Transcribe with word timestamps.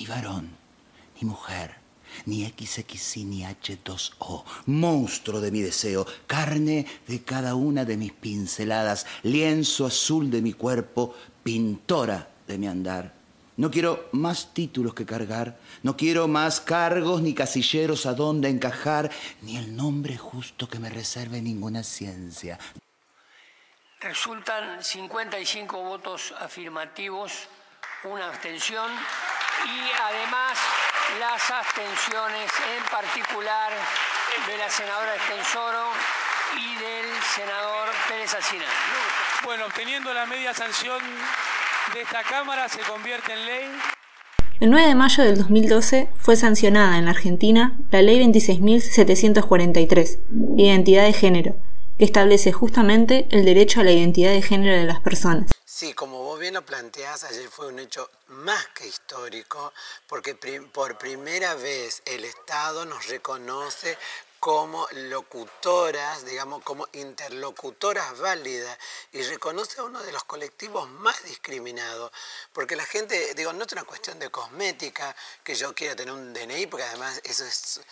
ni 0.00 0.06
varón, 0.06 0.56
ni 1.20 1.28
mujer, 1.28 1.76
ni 2.24 2.44
XXI 2.46 3.24
ni 3.24 3.44
H2O, 3.44 4.44
monstruo 4.66 5.40
de 5.40 5.50
mi 5.50 5.60
deseo, 5.60 6.06
carne 6.26 6.86
de 7.06 7.22
cada 7.22 7.54
una 7.54 7.84
de 7.84 7.98
mis 7.98 8.12
pinceladas, 8.12 9.06
lienzo 9.22 9.84
azul 9.84 10.30
de 10.30 10.40
mi 10.40 10.54
cuerpo, 10.54 11.14
pintora 11.42 12.30
de 12.48 12.56
mi 12.56 12.66
andar. 12.66 13.14
No 13.58 13.70
quiero 13.70 14.08
más 14.12 14.54
títulos 14.54 14.94
que 14.94 15.04
cargar, 15.04 15.60
no 15.82 15.94
quiero 15.94 16.26
más 16.28 16.62
cargos 16.62 17.20
ni 17.20 17.34
casilleros 17.34 18.06
a 18.06 18.14
donde 18.14 18.48
encajar, 18.48 19.10
ni 19.42 19.58
el 19.58 19.76
nombre 19.76 20.16
justo 20.16 20.66
que 20.66 20.78
me 20.78 20.88
reserve 20.88 21.42
ninguna 21.42 21.82
ciencia. 21.82 22.58
Resultan 24.00 24.82
55 24.82 25.82
votos 25.82 26.32
afirmativos, 26.40 27.48
una 28.04 28.28
abstención 28.28 28.90
y 29.66 29.80
además 30.00 30.56
las 31.20 31.50
abstenciones 31.50 32.50
en 32.76 32.82
particular 32.90 33.72
de 34.46 34.56
la 34.56 34.70
senadora 34.70 35.14
Estensoro 35.16 35.90
y 36.56 36.76
del 36.80 37.04
senador 37.36 37.90
Pérez 38.08 38.34
Alcina. 38.34 38.64
Bueno, 39.44 39.66
obteniendo 39.66 40.14
la 40.14 40.24
media 40.24 40.54
sanción 40.54 40.98
de 41.92 42.00
esta 42.00 42.22
Cámara 42.22 42.70
se 42.70 42.80
convierte 42.80 43.34
en 43.34 43.44
ley. 43.44 43.68
El 44.60 44.70
9 44.70 44.88
de 44.88 44.94
mayo 44.94 45.22
del 45.22 45.36
2012 45.36 46.08
fue 46.16 46.36
sancionada 46.36 46.96
en 46.96 47.04
la 47.04 47.10
Argentina 47.10 47.76
la 47.90 48.00
Ley 48.00 48.18
26.743, 48.20 50.18
Identidad 50.56 51.04
de 51.04 51.12
Género, 51.12 51.56
que 51.98 52.06
establece 52.06 52.52
justamente 52.52 53.26
el 53.30 53.44
derecho 53.44 53.80
a 53.80 53.84
la 53.84 53.92
identidad 53.92 54.30
de 54.30 54.40
género 54.42 54.74
de 54.74 54.84
las 54.84 55.00
personas. 55.00 55.50
Sí, 55.72 55.94
como 55.94 56.24
vos 56.24 56.40
bien 56.40 56.54
lo 56.54 56.66
planteás, 56.66 57.22
ayer 57.22 57.48
fue 57.48 57.68
un 57.68 57.78
hecho 57.78 58.10
más 58.26 58.66
que 58.74 58.88
histórico, 58.88 59.72
porque 60.08 60.34
por 60.72 60.98
primera 60.98 61.54
vez 61.54 62.02
el 62.06 62.24
Estado 62.24 62.84
nos 62.84 63.06
reconoce 63.06 63.96
como 64.40 64.88
locutoras, 64.92 66.24
digamos, 66.24 66.64
como 66.64 66.88
interlocutoras 66.94 68.18
válidas 68.18 68.78
y 69.12 69.22
reconoce 69.22 69.78
a 69.80 69.84
uno 69.84 70.02
de 70.02 70.12
los 70.12 70.24
colectivos 70.24 70.88
más 70.88 71.22
discriminados, 71.24 72.10
porque 72.54 72.74
la 72.74 72.86
gente, 72.86 73.34
digo, 73.34 73.52
no 73.52 73.64
es 73.64 73.72
una 73.72 73.84
cuestión 73.84 74.18
de 74.18 74.30
cosmética, 74.30 75.14
que 75.44 75.54
yo 75.54 75.74
quiera 75.74 75.94
tener 75.94 76.14
un 76.14 76.32
DNI, 76.32 76.66
porque 76.68 76.84
además 76.84 77.20
eso 77.22 77.44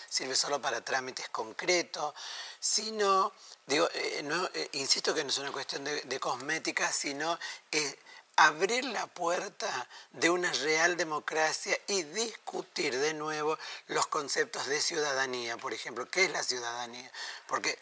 sirve 0.09 0.35
solo 0.35 0.61
para 0.61 0.83
trámites 0.83 1.29
concretos, 1.29 2.15
sino, 2.59 3.31
digo, 3.67 3.87
eh, 3.93 4.23
no, 4.25 4.49
eh, 4.55 4.71
insisto 4.73 5.15
que 5.15 5.23
no 5.23 5.29
es 5.29 5.39
una 5.39 5.53
cuestión 5.53 5.85
de, 5.85 6.01
de 6.01 6.19
cosmética, 6.19 6.91
sino 6.91 7.39
es 7.71 7.95
abrir 8.39 8.85
la 8.85 9.07
puerta 9.09 9.89
de 10.13 10.31
una 10.31 10.53
real 10.53 10.97
democracia 10.97 11.77
y 11.89 12.05
discutir 12.05 12.97
de 12.97 13.13
nuevo 13.13 13.59
los 13.89 14.07
conceptos 14.07 14.67
de 14.67 14.81
ciudadanía, 14.81 15.57
por 15.57 15.75
ejemplo, 15.75 16.09
¿qué 16.09 16.25
es 16.25 16.31
la 16.31 16.45
ciudadanía? 16.45 17.11
Porque 17.49 17.77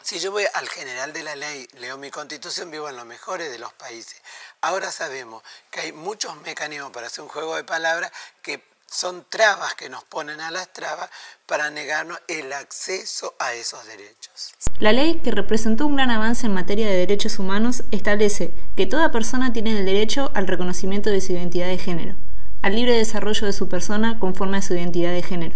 si 0.00 0.20
yo 0.20 0.30
voy 0.30 0.46
al 0.54 0.68
general 0.68 1.12
de 1.12 1.24
la 1.24 1.34
ley, 1.34 1.68
leo 1.72 1.96
mi 1.98 2.12
constitución, 2.12 2.70
vivo 2.70 2.88
en 2.88 2.96
los 2.96 3.06
mejores 3.06 3.50
de 3.50 3.58
los 3.58 3.72
países. 3.72 4.22
Ahora 4.60 4.92
sabemos 4.92 5.42
que 5.70 5.80
hay 5.80 5.92
muchos 5.92 6.36
mecanismos 6.42 6.92
para 6.92 7.08
hacer 7.08 7.22
un 7.24 7.28
juego 7.28 7.56
de 7.56 7.64
palabras 7.64 8.12
que 8.40 8.62
son 8.92 9.24
trabas 9.28 9.74
que 9.74 9.88
nos 9.88 10.04
ponen 10.04 10.40
a 10.40 10.50
las 10.50 10.72
trabas 10.72 11.08
para 11.46 11.70
negarnos 11.70 12.20
el 12.28 12.52
acceso 12.52 13.34
a 13.38 13.54
esos 13.54 13.84
derechos. 13.86 14.52
La 14.78 14.92
ley, 14.92 15.20
que 15.24 15.30
representó 15.30 15.86
un 15.86 15.96
gran 15.96 16.10
avance 16.10 16.46
en 16.46 16.54
materia 16.54 16.86
de 16.86 16.96
derechos 16.96 17.38
humanos, 17.38 17.84
establece 17.90 18.52
que 18.76 18.86
toda 18.86 19.10
persona 19.10 19.52
tiene 19.52 19.78
el 19.78 19.86
derecho 19.86 20.30
al 20.34 20.46
reconocimiento 20.46 21.08
de 21.10 21.20
su 21.20 21.32
identidad 21.32 21.68
de 21.68 21.78
género, 21.78 22.16
al 22.60 22.76
libre 22.76 22.96
desarrollo 22.96 23.46
de 23.46 23.52
su 23.52 23.68
persona 23.68 24.18
conforme 24.18 24.58
a 24.58 24.62
su 24.62 24.74
identidad 24.74 25.12
de 25.12 25.22
género, 25.22 25.54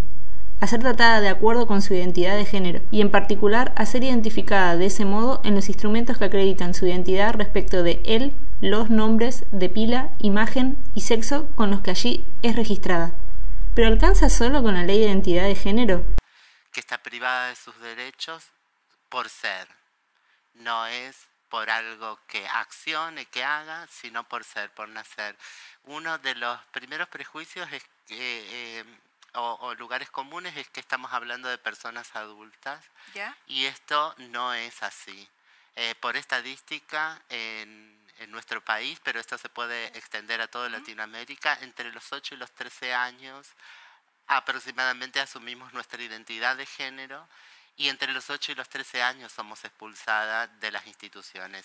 a 0.60 0.66
ser 0.66 0.80
tratada 0.80 1.20
de 1.20 1.28
acuerdo 1.28 1.66
con 1.66 1.82
su 1.82 1.92
identidad 1.92 2.36
de 2.36 2.46
género 2.46 2.80
y 2.90 3.02
en 3.02 3.10
particular 3.10 3.72
a 3.76 3.84
ser 3.84 4.02
identificada 4.02 4.76
de 4.76 4.86
ese 4.86 5.04
modo 5.04 5.42
en 5.44 5.54
los 5.54 5.68
instrumentos 5.68 6.16
que 6.16 6.24
acreditan 6.24 6.72
su 6.72 6.86
identidad 6.86 7.34
respecto 7.34 7.82
de 7.82 8.00
él, 8.04 8.32
los 8.62 8.88
nombres 8.88 9.44
de 9.52 9.68
pila, 9.68 10.10
imagen 10.20 10.78
y 10.94 11.02
sexo 11.02 11.46
con 11.54 11.70
los 11.70 11.80
que 11.80 11.90
allí 11.90 12.24
es 12.42 12.56
registrada. 12.56 13.12
¿Pero 13.76 13.88
alcanza 13.88 14.30
solo 14.30 14.62
con 14.62 14.72
la 14.72 14.84
ley 14.84 15.00
de 15.00 15.04
identidad 15.04 15.44
de 15.44 15.54
género? 15.54 16.02
Que 16.72 16.80
está 16.80 16.96
privada 17.02 17.48
de 17.48 17.56
sus 17.56 17.78
derechos 17.78 18.42
por 19.10 19.28
ser. 19.28 19.68
No 20.54 20.86
es 20.86 21.26
por 21.50 21.68
algo 21.68 22.18
que 22.26 22.48
accione, 22.48 23.26
que 23.26 23.44
haga, 23.44 23.86
sino 23.88 24.24
por 24.24 24.44
ser, 24.44 24.70
por 24.70 24.88
nacer. 24.88 25.36
Uno 25.84 26.16
de 26.16 26.34
los 26.36 26.58
primeros 26.72 27.06
prejuicios 27.08 27.70
es 27.70 27.82
que, 28.06 28.78
eh, 28.78 28.84
o, 29.34 29.74
lugares 29.74 30.08
comunes 30.08 30.56
es 30.56 30.70
que 30.70 30.80
estamos 30.80 31.12
hablando 31.12 31.50
de 31.50 31.58
personas 31.58 32.16
adultas 32.16 32.82
y 33.46 33.66
esto 33.66 34.14
no 34.30 34.54
es 34.54 34.82
así. 34.82 35.28
Eh, 35.74 35.94
por 36.00 36.16
estadística, 36.16 37.20
en 37.28 38.05
en 38.18 38.30
nuestro 38.30 38.64
país, 38.64 39.00
pero 39.02 39.20
esto 39.20 39.36
se 39.38 39.48
puede 39.48 39.86
extender 39.88 40.40
a 40.40 40.48
toda 40.48 40.68
Latinoamérica, 40.68 41.58
entre 41.62 41.92
los 41.92 42.12
8 42.12 42.34
y 42.34 42.38
los 42.38 42.50
13 42.52 42.94
años 42.94 43.48
aproximadamente 44.26 45.20
asumimos 45.20 45.72
nuestra 45.72 46.02
identidad 46.02 46.56
de 46.56 46.66
género 46.66 47.26
y 47.76 47.88
entre 47.88 48.12
los 48.12 48.30
8 48.30 48.52
y 48.52 48.54
los 48.54 48.68
13 48.68 49.02
años 49.02 49.32
somos 49.32 49.64
expulsadas 49.64 50.48
de 50.60 50.70
las 50.70 50.86
instituciones. 50.86 51.64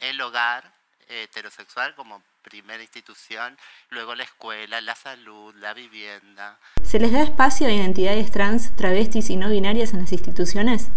El 0.00 0.20
hogar 0.20 0.72
heterosexual 1.08 1.94
como 1.94 2.22
primera 2.42 2.82
institución, 2.82 3.56
luego 3.90 4.14
la 4.14 4.24
escuela, 4.24 4.80
la 4.80 4.94
salud, 4.94 5.54
la 5.56 5.74
vivienda. 5.74 6.58
¿Se 6.82 6.98
les 6.98 7.12
da 7.12 7.22
espacio 7.22 7.66
a 7.66 7.72
identidades 7.72 8.30
trans, 8.30 8.74
travestis 8.76 9.30
y 9.30 9.36
no 9.36 9.48
binarias 9.50 9.92
en 9.92 10.00
las 10.00 10.12
instituciones? 10.12 10.88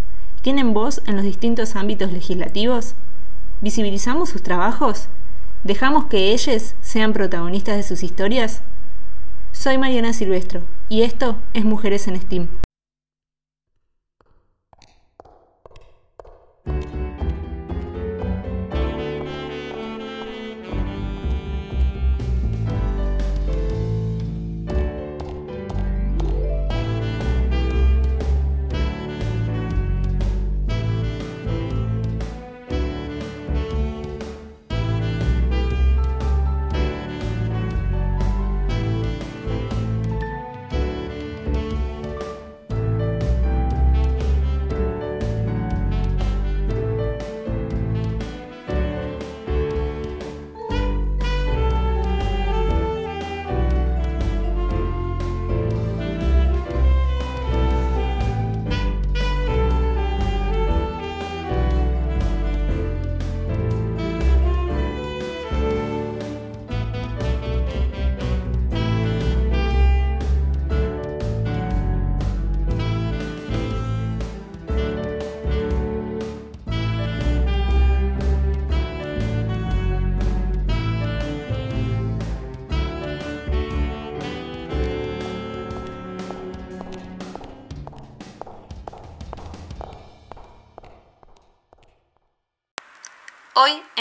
¿Tienen 0.41 0.73
voz 0.73 1.01
en 1.05 1.17
los 1.17 1.25
distintos 1.25 1.75
ámbitos 1.75 2.11
legislativos? 2.11 2.95
¿Visibilizamos 3.61 4.29
sus 4.29 4.41
trabajos? 4.41 5.07
¿Dejamos 5.63 6.05
que 6.05 6.31
ellos 6.33 6.73
sean 6.81 7.13
protagonistas 7.13 7.77
de 7.77 7.83
sus 7.83 8.01
historias? 8.01 8.63
Soy 9.51 9.77
Mariana 9.77 10.13
Silvestro 10.13 10.63
y 10.89 11.03
esto 11.03 11.37
es 11.53 11.63
Mujeres 11.63 12.07
en 12.07 12.19
Steam. 12.19 12.47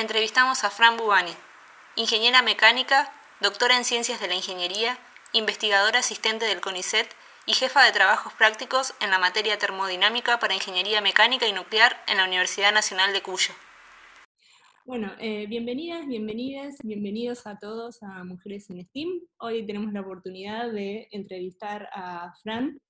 Entrevistamos 0.00 0.64
a 0.64 0.70
Fran 0.70 0.96
Bubani, 0.96 1.32
ingeniera 1.94 2.42
mecánica, 2.42 3.12
doctora 3.40 3.76
en 3.76 3.84
ciencias 3.84 4.20
de 4.20 4.28
la 4.28 4.34
ingeniería, 4.34 4.98
investigadora 5.32 5.98
asistente 5.98 6.46
del 6.46 6.60
CONICET 6.60 7.06
y 7.46 7.52
jefa 7.52 7.84
de 7.84 7.92
trabajos 7.92 8.32
prácticos 8.32 8.94
en 9.00 9.10
la 9.10 9.18
materia 9.18 9.58
termodinámica 9.58 10.38
para 10.38 10.54
ingeniería 10.54 11.00
mecánica 11.02 11.46
y 11.46 11.52
nuclear 11.52 11.96
en 12.08 12.16
la 12.16 12.24
Universidad 12.24 12.72
Nacional 12.72 13.12
de 13.12 13.22
Cuyo. 13.22 13.52
Bueno, 14.86 15.12
eh, 15.20 15.46
bienvenidas, 15.46 16.06
bienvenidas, 16.06 16.76
bienvenidos 16.82 17.46
a 17.46 17.58
todos 17.58 18.02
a 18.02 18.24
Mujeres 18.24 18.70
en 18.70 18.82
STEAM. 18.82 19.20
Hoy 19.38 19.66
tenemos 19.66 19.92
la 19.92 20.00
oportunidad 20.00 20.72
de 20.72 21.08
entrevistar 21.12 21.88
a 21.92 22.32
Fran, 22.42 22.80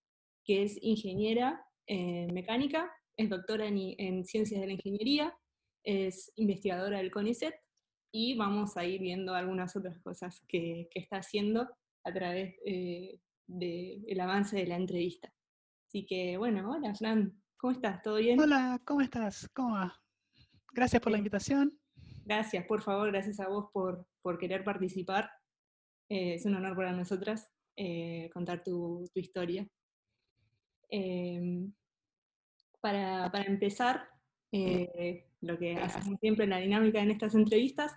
que 0.45 0.63
es 0.63 0.79
ingeniera 0.81 1.61
eh, 1.89 2.29
mecánica, 2.33 2.91
es 3.17 3.29
doctora 3.29 3.67
en 3.67 4.25
ciencias 4.25 4.61
de 4.61 4.67
la 4.69 4.73
ingeniería, 4.75 5.35
es 5.85 6.33
investigadora 6.37 6.99
del 6.99 7.11
CONICET 7.11 7.55
y 8.13 8.37
vamos 8.37 8.77
a 8.77 8.85
ir 8.85 9.01
viendo 9.01 9.35
algunas 9.35 9.75
otras 9.77 9.99
cosas 10.01 10.41
que, 10.49 10.89
está 10.95 11.19
haciendo 11.19 11.69
a 12.05 12.13
través 12.13 12.57
eh, 12.65 13.21
del 13.47 14.21
avance 14.21 14.57
de 14.57 14.67
la 14.67 14.77
entrevista. 14.77 15.33
Así 15.89 16.07
que 16.07 16.37
bueno, 16.37 16.71
hola 16.71 16.95
Fran, 16.95 17.41
¿cómo 17.57 17.73
estás? 17.73 18.03
¿Todo 18.03 18.17
bien? 18.17 18.41
Hola, 18.41 18.81
¿cómo 18.85 19.01
estás? 19.01 19.49
¿Cómo 19.55 19.75
va? 19.75 20.01
Gracias 20.73 21.03
por 21.03 21.13
la 21.13 21.19
invitación. 21.19 21.79
Gracias, 22.25 22.65
por 22.67 22.81
favor, 22.83 23.11
gracias 23.11 23.41
a 23.41 23.49
vos 23.49 23.71
por, 23.73 24.07
querer 24.39 24.63
participar. 24.63 25.31
Eh, 26.09 26.35
es 26.35 26.45
un 26.47 26.55
honor 26.55 26.77
para 26.77 26.93
nosotras 26.93 27.53
eh, 27.77 28.31
contar 28.33 28.63
tu, 28.63 29.05
historia. 29.15 29.67
Em, 30.89 31.73
para, 32.81 33.31
para, 33.31 33.45
empezar, 33.45 34.09
lo 35.41 35.59
que 35.59 35.77
hacemos 35.77 36.19
siempre 36.21 36.45
en 36.45 36.51
la 36.51 36.59
dinámica 36.59 37.01
en 37.01 37.11
estas 37.11 37.35
entrevistas, 37.35 37.93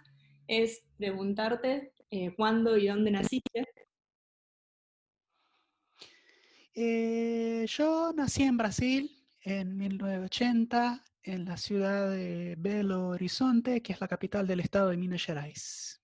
es 0.48 0.84
preguntarte 0.98 1.94
eh, 2.10 2.34
cuándo 2.36 2.78
y 2.78 2.88
dónde 2.88 3.12
naciste. 3.12 3.66
Eh, 6.75 7.66
yo 7.68 8.13
nací 8.13 8.44
en 8.44 8.57
Brasil 8.57 9.12
en 9.42 9.78
1980, 9.78 11.04
en 11.24 11.45
la 11.45 11.57
ciudad 11.57 12.10
de 12.10 12.56
Belo 12.57 13.10
Horizonte, 13.10 13.81
que 13.81 13.94
es 13.94 14.01
la 14.01 14.07
capital 14.07 14.48
del 14.48 14.62
estado 14.62 14.90
de 14.90 14.98
Minas 14.98 15.24
Gerais. 15.24 16.01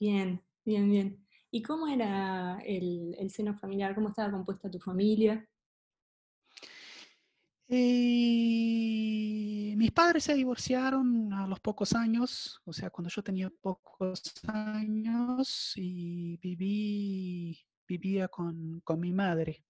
Bien, 0.00 0.42
bien, 0.64 0.90
bien. 0.90 1.26
¿Y 1.50 1.62
cómo 1.62 1.86
era 1.86 2.58
el, 2.64 3.14
el 3.18 3.30
seno 3.30 3.54
familiar? 3.54 3.94
¿Cómo 3.94 4.08
estaba 4.08 4.32
compuesta 4.32 4.70
tu 4.70 4.80
familia? 4.80 5.46
Y 7.74 9.72
mis 9.78 9.92
padres 9.92 10.24
se 10.24 10.34
divorciaron 10.34 11.32
a 11.32 11.46
los 11.46 11.58
pocos 11.58 11.94
años, 11.94 12.60
o 12.66 12.72
sea, 12.74 12.90
cuando 12.90 13.08
yo 13.08 13.22
tenía 13.22 13.48
pocos 13.48 14.20
años 14.46 15.72
y 15.76 16.36
viví, 16.36 17.58
vivía 17.88 18.28
con, 18.28 18.82
mi 18.98 19.12
madre. 19.14 19.64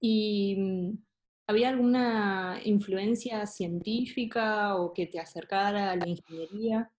¿Y 0.00 0.56
mm, 0.56 0.98
había 1.46 1.68
alguna 1.68 2.58
influencia 2.64 3.44
científica 3.46 4.76
o 4.76 4.94
que 4.94 5.08
te 5.08 5.20
acercara 5.20 5.90
a 5.90 5.96
la 5.96 6.08
ingeniería? 6.08 6.90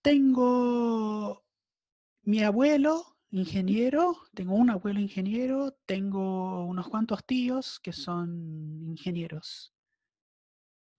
Tengo 0.00 1.44
mi 2.22 2.42
abuelo, 2.42 3.13
ingeniero, 3.34 4.16
tengo 4.32 4.54
un 4.54 4.70
abuelo 4.70 5.00
ingeniero, 5.00 5.72
tengo 5.86 6.64
unos 6.66 6.88
cuantos 6.88 7.24
tíos 7.24 7.80
que 7.80 7.92
son 7.92 8.84
ingenieros. 8.86 9.74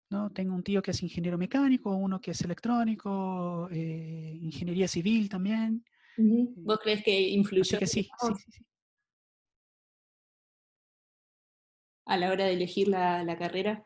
¿no? 0.10 0.30
Tengo 0.32 0.54
un 0.54 0.64
tío 0.64 0.82
que 0.82 0.92
es 0.92 1.02
ingeniero 1.02 1.38
mecánico, 1.38 1.96
uno 1.96 2.20
que 2.20 2.32
es 2.32 2.42
electrónico, 2.42 3.70
eh, 3.72 4.38
ingeniería 4.42 4.88
civil 4.88 5.30
también. 5.30 5.86
Eh, 6.18 6.48
¿Vos 6.58 6.80
crees 6.84 7.04
que 7.04 7.30
influyó? 7.30 7.80
que 7.80 7.88
sí, 7.88 8.04
sí, 8.04 8.52
sí, 8.52 8.66
A 12.06 12.18
la 12.18 12.32
hora 12.32 12.46
de 12.46 12.54
elegir 12.54 12.90
la, 12.90 13.24
la 13.24 13.38
carrera. 13.38 13.86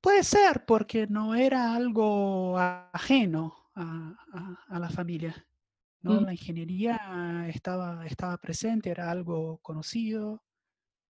Puede 0.00 0.22
ser, 0.22 0.64
porque 0.66 1.06
no 1.06 1.34
era 1.34 1.74
algo 1.74 2.58
ajeno 2.58 3.63
a, 3.74 4.78
la 4.78 4.90
familia. 4.90 5.34
¿no? 6.02 6.20
Mm. 6.20 6.24
La 6.24 6.32
ingeniería 6.32 7.46
estaba, 7.48 8.06
estaba 8.06 8.36
presente, 8.38 8.90
era 8.90 9.10
algo 9.10 9.58
conocido. 9.58 10.42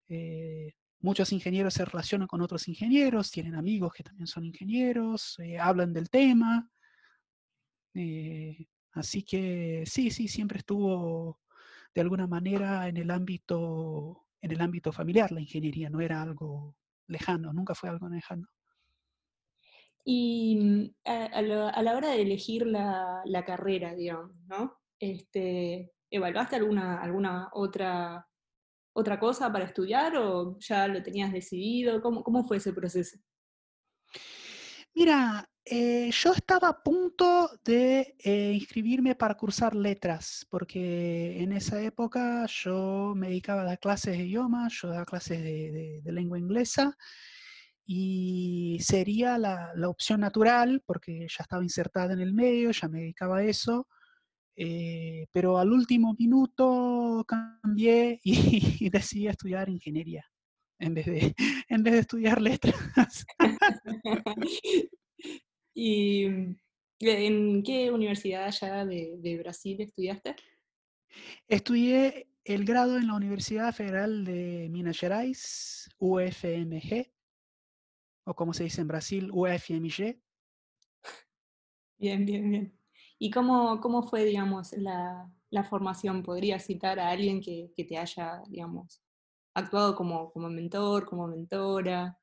Eh, 0.08 0.74
muchos 1.00 1.32
ingenieros 1.32 1.74
se 1.74 1.84
relacionan 1.84 2.28
con 2.28 2.40
otros 2.40 2.68
ingenieros, 2.68 3.30
tienen 3.30 3.54
amigos 3.54 3.92
que 3.92 4.02
también 4.02 4.26
son 4.26 4.44
ingenieros, 4.44 5.38
eh, 5.38 5.58
hablan 5.58 5.92
del 5.92 6.10
tema. 6.10 6.68
Eh, 7.94 8.66
así 8.92 9.22
que 9.22 9.84
sí, 9.86 10.10
sí, 10.10 10.28
siempre 10.28 10.58
estuvo 10.58 11.40
de 11.94 12.00
alguna 12.00 12.26
manera 12.26 12.88
en 12.88 12.96
el 12.96 13.10
ámbito, 13.10 14.26
en 14.40 14.52
el 14.52 14.60
ámbito 14.60 14.92
familiar 14.92 15.30
la 15.30 15.40
ingeniería, 15.40 15.90
no 15.90 16.00
era 16.00 16.22
algo 16.22 16.76
lejano, 17.06 17.52
nunca 17.52 17.74
fue 17.74 17.90
algo 17.90 18.08
lejano. 18.08 18.48
Y 20.04 20.56
mm, 20.56 20.94
a, 21.04 21.42
la 21.82 21.96
hora 21.96 22.10
de 22.10 22.22
elegir 22.22 22.66
la, 22.66 23.44
carrera, 23.46 23.94
digamos, 23.94 24.36
¿no? 24.46 24.78
Este, 24.98 25.92
¿Evaluaste 26.10 26.56
alguna, 26.56 27.00
alguna 27.00 27.48
otra, 27.52 28.26
otra 28.94 29.18
cosa 29.18 29.50
para 29.52 29.64
estudiar 29.64 30.16
o 30.16 30.58
ya 30.58 30.86
lo 30.88 31.02
tenías 31.02 31.32
decidido? 31.32 32.00
¿Cómo, 32.02 32.22
cómo 32.22 32.44
fue 32.44 32.58
ese 32.58 32.72
proceso? 32.72 33.18
Mira, 34.94 35.48
eh, 35.64 36.10
yo 36.12 36.32
estaba 36.32 36.68
a 36.68 36.82
punto 36.82 37.48
de 37.64 38.16
eh, 38.18 38.52
inscribirme 38.52 39.14
para 39.14 39.36
cursar 39.36 39.74
letras, 39.74 40.46
porque 40.50 41.40
en 41.40 41.52
esa 41.52 41.80
época 41.80 42.46
yo 42.46 43.14
me 43.16 43.28
dedicaba 43.28 43.62
a 43.62 43.66
dar 43.66 43.78
clases 43.78 44.18
de 44.18 44.24
idiomas, 44.24 44.74
yo 44.74 44.88
daba 44.88 45.06
clases 45.06 45.42
de 45.42 46.02
lengua 46.12 46.38
inglesa, 46.38 46.96
y 47.84 48.78
sería 48.80 49.38
la, 49.38 49.72
opción 49.88 50.20
natural 50.20 50.82
porque 50.86 51.26
ya 51.28 51.42
estaba 51.42 51.62
insertada 51.62 52.12
en 52.12 52.20
el 52.20 52.32
medio, 52.32 52.70
ya 52.70 52.88
me 52.88 53.00
dedicaba 53.00 53.38
a 53.38 53.44
eso, 53.44 53.88
eh, 54.56 55.26
pero 55.32 55.58
al 55.58 55.72
último 55.72 56.14
minuto 56.18 57.24
cambié 57.26 58.20
y, 58.22 58.88
decidí 58.90 59.28
estudiar 59.28 59.68
ingeniería 59.68 60.24
en 60.78 60.94
vez 60.94 61.06
de, 61.06 61.34
en 61.68 61.82
vez 61.82 61.94
de 61.94 62.00
estudiar 62.00 62.40
letras. 62.40 63.24
¿Y 65.74 66.24
en 67.00 67.62
qué 67.62 67.90
universidad 67.90 68.44
allá 68.44 68.84
de, 68.84 69.14
de 69.18 69.38
Brasil 69.38 69.80
estudiaste? 69.80 70.36
Estudié 71.48 72.28
el 72.44 72.64
grado 72.64 72.98
en 72.98 73.06
la 73.06 73.14
Universidad 73.14 73.74
Federal 73.74 74.24
de 74.24 74.68
Minas 74.70 74.98
Gerais, 74.98 75.88
UFMG, 75.98 77.10
o 78.24 78.34
como 78.34 78.52
se 78.52 78.64
dice 78.64 78.80
en 78.80 78.88
Brasil, 78.88 79.30
UFMG. 79.32 80.20
Bien, 81.98 82.24
bien, 82.24 82.50
bien. 82.50 82.78
¿Y 83.18 83.30
cómo, 83.30 83.80
cómo 83.80 84.02
fue, 84.02 84.24
digamos, 84.24 84.72
la, 84.72 85.30
formación? 85.68 86.22
¿Podrías 86.22 86.64
citar 86.64 86.98
a 86.98 87.10
alguien 87.10 87.40
que, 87.40 87.72
te 87.76 87.96
haya, 87.96 88.42
digamos, 88.48 89.02
actuado 89.54 89.94
como, 89.94 90.32
como 90.32 90.48
mentor, 90.48 91.06
como 91.06 91.28
mentora? 91.28 92.18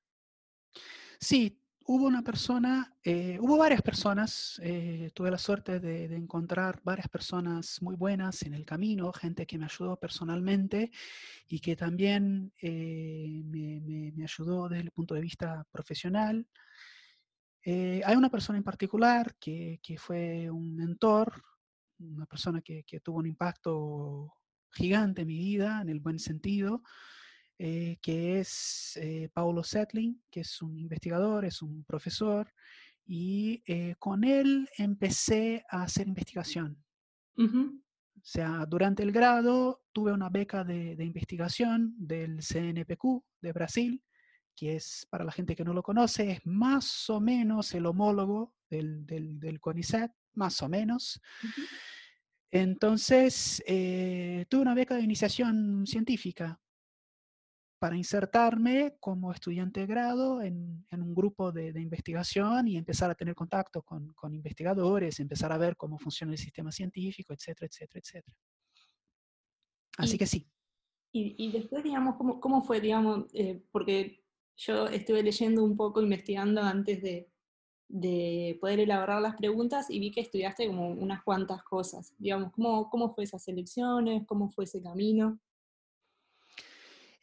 Sí, 1.22 1.59
hubo 1.91 2.05
una 2.05 2.22
persona, 2.22 2.93
eh, 3.03 3.39
hubo 3.41 3.58
varias 3.58 3.81
personas, 3.81 4.62
eh, 4.63 5.10
tuve 5.12 5.31
la 5.31 5.39
suerte 5.39 5.79
de, 5.79 6.05
encontrar 6.15 6.79
varias 6.84 7.10
personas 7.10 7.81
muy 7.81 7.96
buenas 7.96 8.43
en 8.43 8.53
el 8.53 8.63
camino, 8.63 9.12
gente 9.12 9.48
que 9.48 9.58
me 9.58 9.65
ayudó 9.65 9.98
personalmente 9.98 10.91
y 11.48 11.60
que 11.60 11.75
también 11.75 12.53
eh, 12.62 13.41
me, 13.43 14.24
ayudó 14.24 14.69
desde 14.69 14.84
el 14.84 14.91
punto 14.91 15.15
de 15.15 15.22
vista 15.22 15.65
profesional. 15.72 16.46
hay 17.65 18.15
una 18.15 18.29
persona 18.29 18.58
en 18.60 18.63
particular 18.63 19.36
que, 19.39 19.79
fue 19.98 20.48
un 20.51 20.75
mentor, 20.75 21.43
una 21.98 22.27
persona 22.27 22.62
que, 22.62 22.84
que 22.84 23.00
tuvo 23.00 23.17
un 23.17 23.25
impacto 23.25 24.31
gigante 24.69 25.24
en 25.24 25.27
mi 25.27 25.39
vida, 25.39 25.81
en 25.81 25.89
el 25.89 26.00
buen 26.00 26.19
sentido, 26.19 26.84
eh, 27.62 27.98
que 28.01 28.39
es 28.39 28.98
eh, 29.01 29.28
Paulo 29.34 29.66
Settling, 29.66 30.24
que 30.32 30.39
es 30.39 30.62
un 30.62 30.80
investigador, 30.80 31.44
es 31.44 31.62
un 31.62 31.84
profesor, 31.84 32.50
y 33.06 33.62
eh, 33.68 33.96
con 34.00 34.24
él 34.24 34.70
empecé 34.78 35.66
a 35.70 35.84
hacer 35.84 36.08
investigación. 36.08 36.82
O 37.36 38.22
sea, 38.24 38.66
durante 38.66 39.04
el 39.04 39.12
grado 39.12 39.82
tuve 39.92 40.13
una 40.13 40.30
beca 40.30 40.63
de, 40.63 41.04
investigación 41.04 41.96
del 41.98 42.39
CNPq 42.39 43.25
de 43.42 43.51
Brasil, 43.51 44.04
que 44.56 44.78
es, 44.78 45.06
para 45.10 45.25
la 45.25 45.32
gente 45.34 45.54
que 45.54 45.66
no 45.66 45.74
lo 45.74 45.84
conoce, 45.84 46.32
es 46.32 46.46
más 46.46 47.10
o 47.10 47.20
menos 47.20 47.74
el 47.74 47.86
homólogo 47.86 48.54
del, 48.70 49.06
del, 49.06 49.60
CONICET, 49.60 50.12
más 50.36 50.62
o 50.62 50.70
menos. 50.70 51.22
Entonces, 52.51 53.62
tuve 53.68 54.62
una 54.62 54.75
beca 54.75 54.96
de 54.96 55.01
iniciación 55.01 55.86
científica 55.86 56.58
para 57.80 57.96
insertarme 57.96 58.98
como 59.00 59.32
estudiante 59.32 59.80
de 59.80 59.86
grado 59.88 60.42
en, 60.42 60.86
un 60.92 61.16
grupo 61.16 61.52
de, 61.52 61.70
investigación 61.80 62.68
y 62.68 62.78
empezar 62.78 63.10
a 63.10 63.16
tener 63.16 63.36
contacto 63.36 63.82
con, 63.82 64.14
investigadores, 64.34 65.20
empezar 65.20 65.52
a 65.52 65.58
ver 65.58 65.78
cómo 65.78 65.98
funciona 65.98 66.34
el 66.34 66.38
sistema 66.38 66.72
científico, 66.72 67.34
etcétera, 67.34 67.68
etcétera, 67.68 68.02
etcétera. 68.04 68.38
Así 69.98 70.18
que 70.18 70.26
sí. 70.26 70.46
Y, 71.12 71.52
después, 71.52 71.84
digamos, 71.84 72.18
¿cómo, 72.18 72.40
cómo 72.40 72.62
fue, 72.62 72.80
digamos, 72.80 73.26
eh, 73.34 73.64
porque 73.72 74.24
yo 74.58 74.88
estuve 74.88 75.24
leyendo 75.24 75.64
un 75.64 75.76
poco, 75.76 76.02
investigando 76.02 76.62
antes 76.62 77.02
de, 77.02 77.32
de, 77.88 78.58
poder 78.62 78.82
elaborar 78.82 79.22
las 79.22 79.36
preguntas 79.36 79.90
y 79.90 80.00
vi 80.00 80.12
que 80.12 80.22
estudiaste 80.22 80.68
como 80.68 80.90
unas 80.90 81.24
cuantas 81.24 81.64
cosas. 81.64 82.14
Digamos, 82.18 82.52
¿cómo, 82.52 82.90
cómo 82.90 83.14
fue 83.16 83.24
esas 83.24 83.48
elecciones? 83.48 84.26
¿Cómo 84.28 84.50
fue 84.50 84.66
ese 84.66 84.82
camino? 84.82 85.40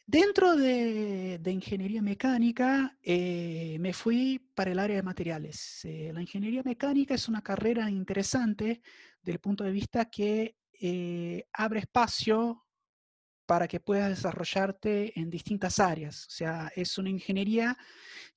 Dentro 0.09 0.55
de, 0.55 1.41
ingeniería 1.47 2.01
mecánica 2.01 2.97
eh, 3.03 3.75
me 3.81 3.91
fui 3.91 4.39
para 4.55 4.71
el 4.71 4.79
área 4.79 4.95
de 4.95 5.03
materiales. 5.03 5.83
Eh, 5.83 6.11
la 6.13 6.21
ingeniería 6.21 6.63
mecánica 6.63 7.13
es 7.13 7.27
una 7.27 7.41
carrera 7.41 7.89
interesante 7.89 8.81
desde 9.21 9.33
el 9.33 9.39
punto 9.39 9.65
de 9.65 9.71
vista 9.71 10.05
que 10.05 10.55
eh, 10.79 11.43
abre 11.51 11.81
espacio 11.81 12.65
para 13.45 13.67
que 13.67 13.81
puedas 13.81 14.07
desarrollarte 14.07 15.11
en 15.19 15.29
distintas 15.29 15.77
áreas. 15.77 16.25
O 16.27 16.29
sea, 16.29 16.71
es 16.73 16.97
una 16.97 17.09
ingeniería 17.09 17.77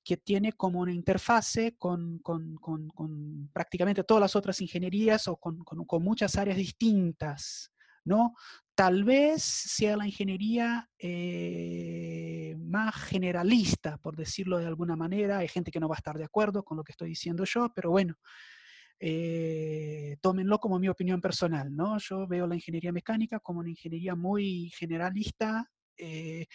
que 0.03 0.17
tiene 0.17 0.51
como 0.51 0.81
una 0.81 0.91
interfase 0.91 1.77
con, 1.77 2.21
prácticamente 3.53 4.03
todas 4.03 4.19
las 4.19 4.35
otras 4.35 4.59
ingenierías 4.59 5.25
o 5.29 5.37
con, 5.37 5.63
muchas 6.01 6.35
áreas 6.35 6.57
distintas. 6.57 7.71
¿no? 8.03 8.33
Tal 8.81 9.03
vez 9.03 9.43
sea 9.43 9.95
la 9.95 10.07
ingeniería 10.07 10.89
eh, 10.97 12.55
más 12.57 12.95
generalista, 12.95 13.99
por 13.99 14.15
decirlo 14.15 14.57
de 14.57 14.65
alguna 14.65 14.95
manera. 14.95 15.37
Hay 15.37 15.49
gente 15.49 15.69
que 15.69 15.79
no 15.79 15.87
va 15.87 15.93
a 15.93 16.01
estar 16.01 16.17
de 16.17 16.23
acuerdo 16.23 16.63
con 16.63 16.77
lo 16.77 16.83
que 16.83 16.93
estoy 16.93 17.09
diciendo 17.09 17.43
yo, 17.45 17.71
pero 17.75 17.91
bueno, 17.91 18.15
eh, 18.99 20.17
tómenlo 20.19 20.57
como 20.57 20.79
mi 20.79 20.89
opinión 20.89 21.21
personal, 21.21 21.75
¿no? 21.75 21.99
Yo 21.99 22.25
veo 22.25 22.47
la 22.47 22.55
ingeniería 22.55 22.91
mecánica 22.91 23.39
como 23.39 23.59
una 23.59 23.69
ingeniería 23.69 24.15
muy 24.15 24.71
generalista, 24.71 25.69
eh, 25.95 26.47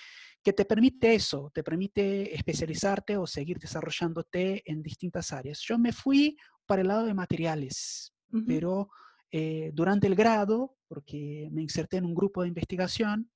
que 0.43 0.53
te 0.53 0.65
permite 0.65 1.15
eso, 1.15 1.53
te 1.55 1.63
permite 1.63 2.35
especializarte 2.35 3.17
o 3.17 3.29
seguir 3.29 3.61
desarrollándote 3.61 4.65
en 4.69 4.83
distintas 4.83 5.33
áreas. 5.33 5.61
Yo 5.61 5.79
me 5.79 5.93
fui 5.93 6.37
para 6.67 6.83
el 6.83 6.89
lado 6.89 7.07
de 7.07 7.15
materiales, 7.15 8.13
pero 8.49 8.89
eh, 9.31 9.71
durante 9.73 10.09
el 10.09 10.17
grado, 10.17 10.76
porque 10.89 11.49
me 11.53 11.63
inserté 11.63 11.99
en 11.99 12.07
un 12.07 12.15
grupo 12.15 12.43
de 12.43 12.49
investigación 12.49 13.31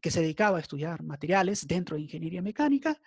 que 0.00 0.10
se 0.10 0.20
dedicaba 0.20 0.58
a 0.58 0.60
estudiar 0.60 1.02
materiales 1.02 1.66
dentro 1.66 1.96
de 1.96 2.02
ingeniería 2.02 2.42
mecánica, 2.42 2.98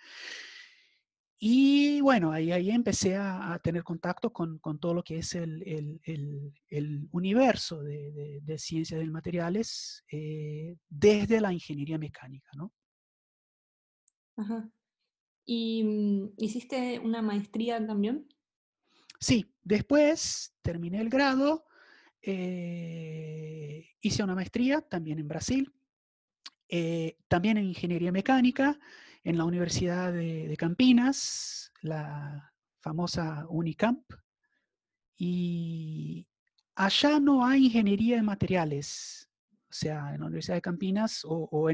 y 1.38 2.00
bueno, 2.00 2.32
ahí, 2.32 2.50
ahí 2.50 2.70
empecé 2.70 3.14
a, 3.16 3.60
tener 3.62 3.82
contacto 3.82 4.32
con, 4.32 4.58
con, 4.58 4.78
todo 4.78 4.94
lo 4.94 5.02
que 5.02 5.18
es 5.18 5.34
el, 5.34 5.62
el, 6.04 6.52
el, 6.70 7.08
universo 7.12 7.82
de, 7.82 8.40
de, 8.42 8.58
ciencias 8.58 9.00
de 9.00 9.06
materiales 9.06 10.02
eh, 10.10 10.76
desde 10.88 11.40
la 11.42 11.52
ingeniería 11.52 11.98
mecánica, 11.98 12.50
¿no? 12.56 12.72
Ajá. 14.36 14.70
¿Y 15.44 15.84
mm, 15.84 16.34
hiciste 16.38 16.98
una 17.00 17.20
maestría 17.20 17.86
también? 17.86 18.26
Sí, 19.20 19.54
después 19.62 20.54
terminé 20.62 21.02
el 21.02 21.10
grado, 21.10 21.66
eh, 22.28 23.88
hice 24.00 24.24
una 24.24 24.34
maestría 24.34 24.80
también 24.80 25.20
en 25.20 25.28
Brasil, 25.28 25.72
eh, 26.68 27.16
también 27.28 27.56
en 27.56 27.66
ingeniería 27.66 28.10
mecánica, 28.10 28.78
en 29.22 29.38
la 29.38 29.44
Universidad 29.44 30.12
de, 30.12 30.54
Campinas, 30.58 31.72
la 31.82 32.52
famosa 32.80 33.46
Unicamp, 33.48 34.02
y 35.16 36.26
allá 36.74 37.20
no 37.20 37.46
hay 37.46 37.66
ingeniería 37.66 38.16
de 38.16 38.22
materiales. 38.22 39.30
O 39.70 39.72
sea, 39.72 40.12
en 40.12 40.20
la 40.20 40.26
Universidad 40.26 40.56
de 40.56 40.62
Campinas, 40.62 41.22
o, 41.24 41.70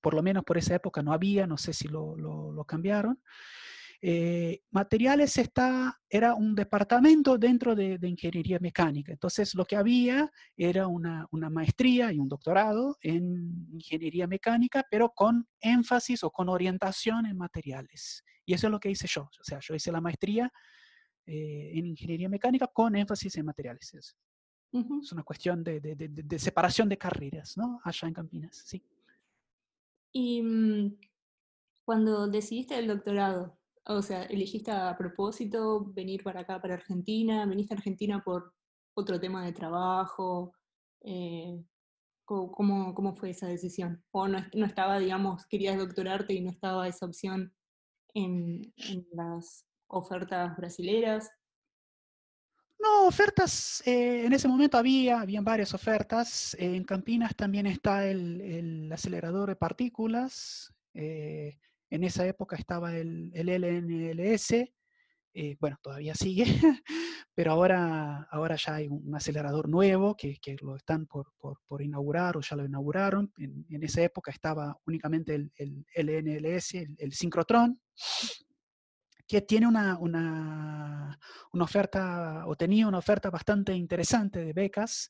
por 0.00 0.14
lo 0.14 0.22
menos 0.22 0.44
por 0.44 0.56
esa 0.56 0.74
época 0.76 1.02
no 1.02 1.12
había, 1.12 1.46
no 1.46 1.58
sé 1.58 1.74
si 1.74 1.88
lo, 1.88 2.16
lo 2.16 2.64
cambiaron. 2.64 3.20
Eh, 4.02 4.62
materiales 4.70 5.36
está, 5.36 6.00
era 6.08 6.34
un 6.34 6.54
departamento 6.54 7.36
dentro 7.36 7.74
de, 7.74 7.98
ingeniería 8.02 8.58
mecánica. 8.58 9.12
Entonces 9.12 9.54
lo 9.54 9.66
que 9.66 9.76
había 9.76 10.30
era 10.56 10.86
una, 10.86 11.28
maestría 11.50 12.10
y 12.10 12.18
un 12.18 12.28
doctorado 12.28 12.96
en 13.02 13.68
ingeniería 13.72 14.26
mecánica, 14.26 14.86
pero 14.90 15.10
con 15.10 15.46
énfasis 15.60 16.24
o 16.24 16.30
con 16.30 16.48
orientación 16.48 17.26
en 17.26 17.36
materiales. 17.36 18.24
Y 18.46 18.54
eso 18.54 18.68
es 18.68 18.70
lo 18.70 18.80
que 18.80 18.90
hice 18.90 19.06
yo. 19.06 19.22
O 19.22 19.44
sea, 19.44 19.58
yo 19.60 19.74
hice 19.74 19.92
la 19.92 20.00
maestría 20.00 20.50
eh, 21.26 21.72
en 21.74 21.86
ingeniería 21.86 22.30
mecánica 22.30 22.68
con 22.68 22.96
énfasis 22.96 23.36
en 23.36 23.44
materiales. 23.44 23.94
Es, 23.94 24.16
una 24.72 25.24
cuestión 25.24 25.62
de, 25.64 26.38
separación 26.38 26.88
de 26.88 26.96
carreras, 26.96 27.56
¿no? 27.58 27.80
Allá 27.84 28.08
en 28.08 28.14
Campinas, 28.14 28.56
sí. 28.64 28.82
Y 30.12 30.42
mm, 30.42 30.96
cuando 31.84 32.28
decidiste 32.28 32.78
el 32.78 32.86
doctorado, 32.86 33.59
o 33.96 34.02
sea, 34.02 34.22
elegiste 34.24 34.70
a 34.70 34.96
propósito 34.96 35.84
venir 35.92 36.22
para 36.22 36.40
acá, 36.40 36.60
para 36.60 36.74
Argentina, 36.74 37.44
viniste 37.46 37.74
a 37.74 37.76
Argentina 37.76 38.22
por 38.24 38.54
otro 38.94 39.18
tema 39.18 39.44
de 39.44 39.52
trabajo. 39.52 40.52
Eh, 41.02 41.62
¿cómo, 42.24 42.94
¿cómo, 42.94 43.16
fue 43.16 43.30
esa 43.30 43.48
decisión? 43.48 44.04
¿O 44.12 44.28
no, 44.28 44.38
no, 44.54 44.66
estaba, 44.66 44.98
digamos, 44.98 45.44
querías 45.46 45.76
doctorarte 45.76 46.34
y 46.34 46.40
no 46.40 46.50
estaba 46.50 46.86
esa 46.86 47.06
opción 47.06 47.52
en, 48.14 48.72
las 49.12 49.66
ofertas 49.88 50.56
brasileras? 50.56 51.28
No, 52.78 53.06
ofertas, 53.06 53.82
eh, 53.86 54.24
en 54.24 54.32
ese 54.32 54.48
momento 54.48 54.78
había, 54.78 55.20
habían 55.20 55.44
varias 55.44 55.74
ofertas. 55.74 56.56
en 56.58 56.84
Campinas 56.84 57.34
también 57.34 57.66
está 57.66 58.06
el, 58.06 58.40
el 58.40 58.92
acelerador 58.92 59.48
de 59.48 59.56
partículas. 59.56 60.72
Eh, 60.94 61.58
en 61.90 62.04
esa 62.04 62.26
época 62.26 62.56
estaba 62.56 62.96
el, 62.96 63.32
LNLS, 63.34 64.52
eh, 65.32 65.56
bueno, 65.60 65.78
todavía 65.82 66.14
sigue, 66.14 66.44
pero 67.34 67.52
ahora, 67.52 68.26
ahora 68.30 68.56
ya 68.56 68.76
hay 68.76 68.88
un 68.88 69.14
acelerador 69.14 69.68
nuevo 69.68 70.16
que, 70.16 70.38
lo 70.60 70.76
están 70.76 71.06
por, 71.06 71.32
por, 71.38 71.82
inaugurar 71.82 72.36
o 72.36 72.40
ya 72.40 72.56
lo 72.56 72.64
inauguraron. 72.64 73.32
En, 73.38 73.82
esa 73.82 74.02
época 74.02 74.30
estaba 74.30 74.76
únicamente 74.86 75.34
el, 75.34 75.52
el 75.56 75.84
LNLS, 75.94 76.74
el, 76.74 76.96
el 76.98 77.12
que 79.30 79.42
tiene 79.42 79.68
una, 79.68 79.96
una, 79.96 81.16
una, 81.52 81.64
oferta 81.64 82.46
o 82.48 82.56
tenía 82.56 82.88
una 82.88 82.98
oferta 82.98 83.30
bastante 83.30 83.72
interesante 83.72 84.44
de 84.44 84.52
becas 84.52 85.08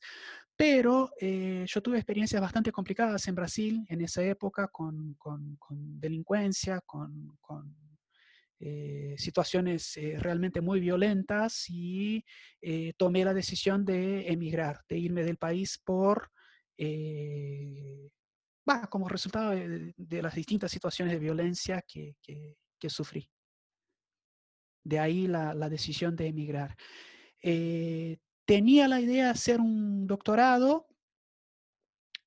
pero 0.55 1.09
eh, 1.19 1.65
yo 1.67 1.81
tuve 1.81 1.97
experiencias 1.97 2.39
bastante 2.39 2.71
complicadas 2.71 3.27
en 3.27 3.33
Brasil 3.33 3.83
en 3.89 4.01
esa 4.01 4.21
época 4.23 4.67
con, 4.67 5.15
con, 5.15 5.57
delincuencia, 5.99 6.81
con, 6.81 7.35
con 7.41 7.75
eh, 8.59 9.15
situaciones 9.17 9.97
eh, 9.97 10.17
realmente 10.19 10.61
muy 10.61 10.79
violentas 10.79 11.65
y 11.67 12.23
tomé 12.95 13.25
la 13.25 13.33
decisión 13.33 13.83
de 13.83 14.31
emigrar, 14.31 14.81
de 14.87 14.99
irme 14.99 15.23
del 15.23 15.37
país 15.37 15.81
por, 15.83 16.29
como 18.91 19.09
resultado 19.09 19.49
de, 19.49 20.21
las 20.21 20.35
distintas 20.35 20.69
situaciones 20.69 21.15
de 21.15 21.19
violencia 21.19 21.83
que, 21.87 22.17
que, 22.21 22.55
que 22.79 22.89
sufrí. 22.91 23.27
De 24.83 24.99
ahí 24.99 25.27
la, 25.27 25.53
la 25.53 25.69
decisión 25.69 26.15
de 26.15 26.27
emigrar 26.27 26.75
tenía 28.45 28.87
la 28.87 28.99
idea 28.99 29.25
de 29.25 29.31
hacer 29.31 29.61
un 29.61 30.05
doctorado, 30.07 30.87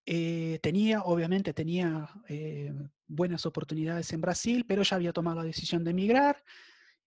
eh, 0.06 0.58
tenía, 0.62 1.02
obviamente 1.02 1.54
tenía 1.54 2.08
eh, 2.28 2.72
buenas 3.06 3.46
oportunidades 3.46 4.12
en 4.12 4.20
Brasil, 4.20 4.64
pero 4.66 4.82
ya 4.82 4.96
había 4.96 5.12
tomado 5.12 5.40
la 5.40 5.44
decisión 5.44 5.84
de 5.84 5.90
emigrar. 5.90 6.42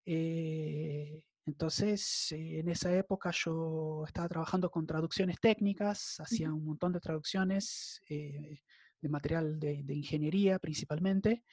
Eh, 0.04 1.22
entonces, 1.46 2.32
en 2.32 2.68
esa 2.68 2.92
época 2.96 3.30
yo 3.32 4.04
estaba 4.06 4.28
trabajando 4.28 4.70
con 4.70 4.86
traducciones 4.86 5.38
técnicas, 5.40 6.18
hacía 6.20 6.52
un 6.52 6.64
montón 6.64 6.92
de 6.92 7.00
traducciones 7.00 8.00
de 8.08 9.08
material 9.08 9.60
de, 9.60 9.82
de 9.84 9.94
ingeniería 9.94 10.58
principalmente. 10.58 11.44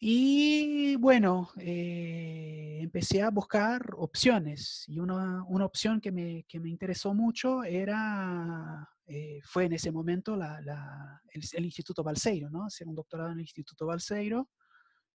Y 0.00 0.94
bueno, 0.96 1.50
eh, 1.58 2.78
empecé 2.80 3.20
a 3.20 3.30
buscar 3.30 3.94
opciones 3.96 4.84
y 4.86 5.00
una, 5.00 5.42
una 5.48 5.64
opción 5.64 6.00
que 6.00 6.12
me, 6.12 6.44
que 6.44 6.60
me, 6.60 6.68
interesó 6.68 7.14
mucho 7.14 7.64
era, 7.64 8.88
eh, 9.06 9.40
fue 9.42 9.64
en 9.64 9.72
ese 9.72 9.90
momento 9.90 10.36
la, 10.36 10.60
la, 10.60 11.20
el, 11.32 11.64
Instituto 11.64 12.04
Balseiro, 12.04 12.48
¿no? 12.48 12.64
hacer 12.64 12.86
un 12.86 12.94
doctorado 12.94 13.30
en 13.30 13.38
el 13.38 13.42
Instituto 13.42 13.86
Balseiro 13.86 14.48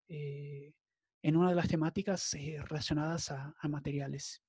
eh, 0.10 0.74
en 1.22 1.38
una 1.38 1.50
de 1.50 1.56
las 1.56 1.70
temáticas 1.70 2.36
relacionadas 2.68 3.32
a, 3.32 3.56
a, 3.58 3.68
materiales. 3.70 4.44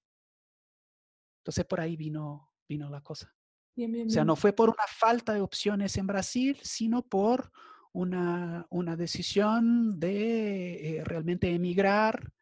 Entonces 1.43 1.64
por 1.64 1.79
ahí 1.79 1.95
vino, 1.95 2.50
vino 2.69 2.91
la 2.91 3.03
cosa. 3.03 3.33
O 3.76 4.11
sea, 4.11 4.25
no 4.25 4.35
fue 4.35 4.53
por 4.53 4.69
una 4.69 4.87
falta 4.88 5.33
de 5.33 5.41
opciones 5.41 5.97
en 5.97 6.09
Brasil, 6.09 6.59
sino 6.62 7.03
por 7.03 7.53
una, 7.95 8.67
una 8.71 8.97
decisión 8.97 9.99
de 9.99 10.99
eh, 10.99 11.05
realmente 11.05 11.49
emigrar 11.53 12.33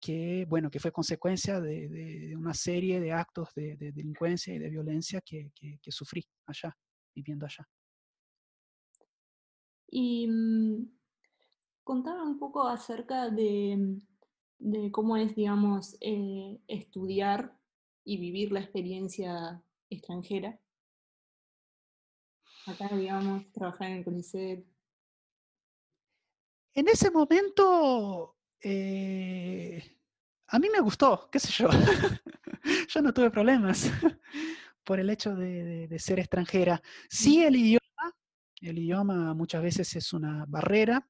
que, 0.00 0.46
bueno, 0.48 0.70
que 0.70 0.80
fue 0.80 0.92
consecuencia 0.92 1.60
de, 1.60 2.34
una 2.36 2.54
serie 2.54 3.00
de 3.00 3.12
actos 3.12 3.50
de, 3.54 3.76
de, 3.76 3.92
delincuencia 3.92 4.54
y 4.54 4.58
de 4.58 4.70
violencia 4.70 5.20
que, 5.20 5.52
que, 5.54 5.92
sufrí 5.92 6.24
allá, 6.46 6.76
viviendo 7.14 7.46
allá. 7.46 7.68
Y 9.88 10.26
mm, 10.28 10.88
contame 11.84 12.22
un 12.22 12.38
poco 12.38 12.66
acerca 12.66 13.28
de, 13.28 14.00
de 14.58 14.90
cómo 14.92 15.16
es, 15.16 15.34
digamos, 15.34 15.96
eh, 16.00 16.60
estudiar 16.68 17.56
y 18.04 18.18
vivir 18.18 18.52
la 18.52 18.60
experiencia 18.60 19.62
extranjera. 19.90 20.60
Acá, 22.66 22.88
digamos, 22.96 23.50
trabajar 23.52 23.90
en 23.90 23.98
el 23.98 24.04
CONICET. 24.04 24.71
En 26.74 26.88
ese 26.88 27.10
momento, 27.10 28.36
eh, 28.62 29.82
a 30.48 30.58
mí 30.58 30.68
me 30.70 30.80
gustó, 30.80 31.28
qué 31.30 31.38
sé 31.38 31.52
yo. 31.52 31.68
yo 32.88 33.02
no 33.02 33.12
tuve 33.12 33.30
problemas 33.30 33.90
por 34.84 34.98
el 34.98 35.10
hecho 35.10 35.36
de, 35.36 35.64
de, 35.64 35.88
de, 35.88 35.98
ser 35.98 36.18
extranjera. 36.18 36.82
Sí, 37.10 37.44
el 37.44 37.56
idioma, 37.56 38.14
el 38.60 38.78
idioma 38.78 39.34
muchas 39.34 39.62
veces 39.62 39.94
es 39.96 40.12
una 40.14 40.46
barrera. 40.48 41.06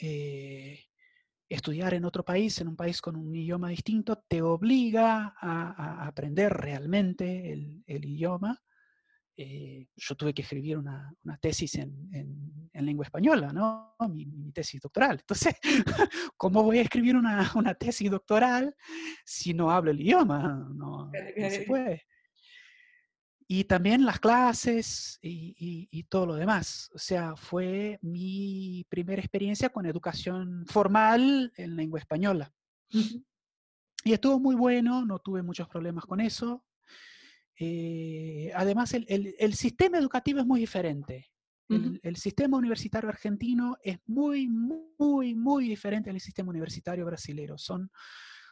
Eh, 0.00 0.84
estudiar 1.48 1.94
en 1.94 2.04
otro 2.04 2.24
país, 2.24 2.60
en 2.60 2.68
un 2.68 2.76
país 2.76 3.00
con 3.00 3.16
un 3.16 3.34
idioma 3.34 3.68
distinto, 3.68 4.24
te 4.28 4.40
obliga 4.42 5.34
a, 5.38 6.02
a 6.02 6.06
aprender 6.06 6.52
realmente 6.52 7.52
el, 7.52 7.84
el 7.86 8.04
idioma. 8.04 8.62
Eh, 9.38 9.86
yo 9.94 10.14
tuve 10.14 10.32
que 10.32 10.40
escribir 10.40 10.78
una, 10.78 11.12
una 11.22 11.36
tesis 11.36 11.74
en, 11.74 12.08
en, 12.10 12.70
en, 12.72 12.86
lengua 12.86 13.04
española, 13.04 13.52
¿no? 13.52 13.94
Mi, 14.08 14.24
mi, 14.24 14.50
tesis 14.50 14.80
doctoral. 14.80 15.18
Entonces, 15.20 15.54
¿cómo 16.38 16.62
voy 16.62 16.78
a 16.78 16.82
escribir 16.82 17.16
una, 17.16 17.52
una, 17.54 17.74
tesis 17.74 18.10
doctoral 18.10 18.74
si 19.26 19.52
no 19.52 19.70
hablo 19.70 19.90
el 19.90 20.00
idioma? 20.00 20.66
No, 20.74 21.10
no 21.10 21.50
se 21.50 21.64
puede. 21.66 22.06
Y 23.46 23.64
también 23.64 24.06
las 24.06 24.18
clases 24.20 25.18
y, 25.20 25.54
y, 25.58 25.88
y, 25.90 26.04
todo 26.04 26.26
lo 26.26 26.34
demás. 26.34 26.90
O 26.94 26.98
sea, 26.98 27.36
fue 27.36 27.98
mi 28.00 28.86
primera 28.88 29.20
experiencia 29.20 29.68
con 29.68 29.84
educación 29.84 30.64
formal 30.66 31.52
en 31.56 31.76
lengua 31.76 32.00
española. 32.00 32.52
Y 34.06 34.12
estuvo 34.12 34.40
muy 34.40 34.56
bueno, 34.56 35.04
no 35.04 35.18
tuve 35.18 35.42
muchos 35.42 35.68
problemas 35.68 36.06
con 36.06 36.20
eso. 36.20 36.64
Eh, 37.58 38.52
además, 38.54 38.92
el, 38.94 39.06
el, 39.08 39.34
el, 39.38 39.54
sistema 39.54 39.98
educativo 39.98 40.40
es 40.40 40.46
muy 40.46 40.60
diferente. 40.60 41.30
Uh 41.68 41.74
-huh. 41.76 42.00
el, 42.02 42.16
sistema 42.16 42.56
universitario 42.56 43.08
argentino 43.08 43.76
es 43.82 43.98
muy, 44.06 44.46
muy, 44.48 45.34
muy 45.34 45.68
diferente 45.68 46.10
al 46.10 46.20
sistema 46.20 46.50
universitario 46.50 47.04
brasilero. 47.04 47.58
Son, 47.58 47.90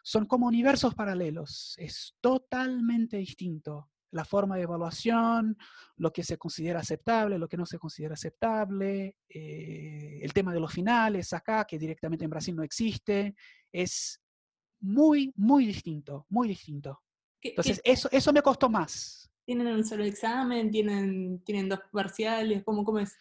son 0.03 0.27
como 0.27 0.47
universos 0.47 0.95
paralelos. 0.95 1.75
Es 1.79 2.17
totalmente 2.21 3.17
distinto 3.19 3.91
la 4.15 4.25
forma 4.25 4.57
de 4.57 4.63
evaluación, 4.63 5.57
lo 5.97 6.13
que 6.13 6.23
se 6.23 6.39
considera 6.39 6.81
aceptable, 6.81 7.39
lo 7.39 7.49
que 7.49 7.57
no 7.57 7.67
se 7.67 7.79
considera 7.79 8.15
aceptable, 8.15 9.17
eh, 9.29 10.21
el 10.23 10.33
tema 10.33 10.53
de 10.55 10.61
los 10.61 10.73
finales 10.73 11.33
acá, 11.33 11.65
que 11.65 11.79
directamente 11.79 12.25
en 12.25 12.31
Brasil 12.31 12.55
no 12.55 12.63
existe, 12.63 13.35
es 13.73 14.21
muy, 14.81 15.33
muy 15.35 15.67
distinto, 15.67 16.27
muy 16.29 16.47
distinto. 16.49 17.04
Entonces, 17.51 17.81
¿qué? 17.85 17.93
Eso, 17.93 18.09
eso 18.11 18.33
me 18.33 18.43
costó 18.43 18.69
más. 18.69 19.31
¿Tienen 19.45 19.67
un 19.69 19.85
solo 19.85 20.05
examen? 20.05 20.71
¿Tienen, 20.71 21.43
tienen 21.45 21.69
dos 21.69 21.81
parciales? 21.93 22.65
¿Cómo, 22.65 22.85
¿Cómo 22.85 22.99
es? 22.99 23.17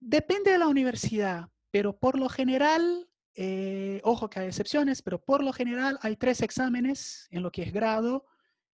Depende 0.00 0.50
de 0.50 0.58
la 0.58 0.68
universidad, 0.68 1.48
pero 1.70 1.96
por 1.96 2.18
lo 2.18 2.28
general, 2.28 3.08
eh, 3.34 4.00
ojo 4.04 4.30
que 4.30 4.40
hay 4.40 4.46
excepciones, 4.46 5.02
pero 5.02 5.22
por 5.22 5.42
lo 5.42 5.52
general 5.52 5.98
hay 6.02 6.16
tres 6.16 6.40
exámenes 6.42 7.28
en 7.30 7.42
lo 7.42 7.50
que 7.50 7.62
es 7.62 7.72
grado, 7.72 8.24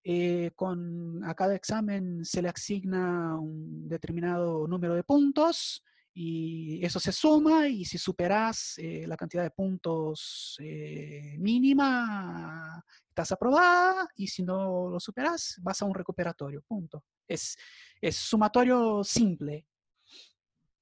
eh, 0.05 0.51
con, 0.57 1.25
a 1.25 1.35
cada 1.35 1.55
examen 1.55 2.25
se 2.25 2.43
le 2.43 2.49
asigna 2.49 3.39
un 3.39 3.89
determinado 3.89 4.67
número 4.67 4.95
de 4.95 5.05
puntos 5.05 5.85
y 6.14 6.85
eso 6.85 7.01
se 7.01 7.12
suma 7.12 7.68
y 7.68 7.85
si 7.85 7.96
superas 7.96 8.75
eh, 8.79 9.07
la 9.07 9.16
cantidad 9.16 9.42
de 9.42 9.51
puntos 9.51 10.57
eh, 10.61 11.37
mínima, 11.38 12.85
estás 13.09 13.33
aprobada 13.33 14.07
y 14.16 14.27
si 14.27 14.42
no 14.42 14.90
lo 14.90 15.01
superas, 15.01 15.57
vas 15.62 15.81
a 15.81 15.87
un 15.87 15.94
recuperatorio, 15.94 16.62
punto. 16.62 17.05
Es, 17.27 17.57
es 18.01 18.16
sumatorio 18.16 19.03
simple. 19.03 19.66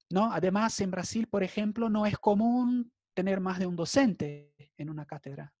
¿no? 0.09 0.31
Además, 0.33 0.79
en 0.81 0.91
Brasil, 0.91 1.27
por 1.27 1.43
ejemplo, 1.43 1.89
no 1.89 2.05
es 2.05 2.17
común 2.17 2.91
tener 3.13 3.39
más 3.39 3.59
de 3.59 3.67
un 3.67 3.75
docente 3.77 4.53
en 4.77 4.89
una 4.89 5.05
cátedra. 5.05 5.53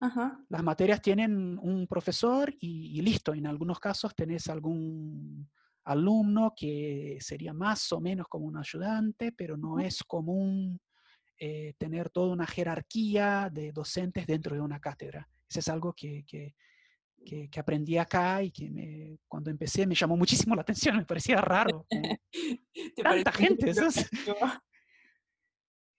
Ajá. 0.00 0.44
Las 0.48 0.62
materias 0.62 1.00
tienen 1.00 1.58
un 1.58 1.86
profesor 1.86 2.52
y, 2.60 2.98
y, 2.98 3.02
listo. 3.02 3.32
En 3.32 3.46
algunos 3.46 3.78
casos 3.78 4.14
tenés 4.14 4.48
algún 4.48 5.48
alumno 5.86 6.52
que 6.56 7.18
sería 7.20 7.52
más 7.52 7.90
o 7.92 8.00
menos 8.00 8.26
como 8.28 8.46
un 8.46 8.56
ayudante, 8.56 9.32
pero 9.32 9.56
no 9.56 9.78
es 9.78 10.02
común 10.02 10.80
eh, 11.38 11.74
tener 11.78 12.10
toda 12.10 12.32
una 12.32 12.46
jerarquía 12.46 13.48
de 13.52 13.72
docentes 13.72 14.26
dentro 14.26 14.54
de 14.54 14.60
una 14.60 14.80
cátedra. 14.80 15.28
Eso 15.48 15.60
es 15.60 15.68
algo 15.68 15.92
que, 15.92 16.24
que, 16.26 16.54
que, 17.24 17.48
que 17.48 17.60
aprendí 17.60 17.98
acá 17.98 18.42
y 18.42 18.50
que 18.50 18.68
me, 18.70 19.18
cuando 19.28 19.50
empecé 19.50 19.86
me 19.86 19.94
llamó 19.94 20.16
muchísimo 20.16 20.54
la 20.54 20.62
atención, 20.62 20.96
me 20.96 21.04
parecía 21.04 21.40
raro. 21.40 21.86
tanta 23.02 23.32
gente. 23.32 23.70
Eso 23.70 23.86
es, 23.86 24.10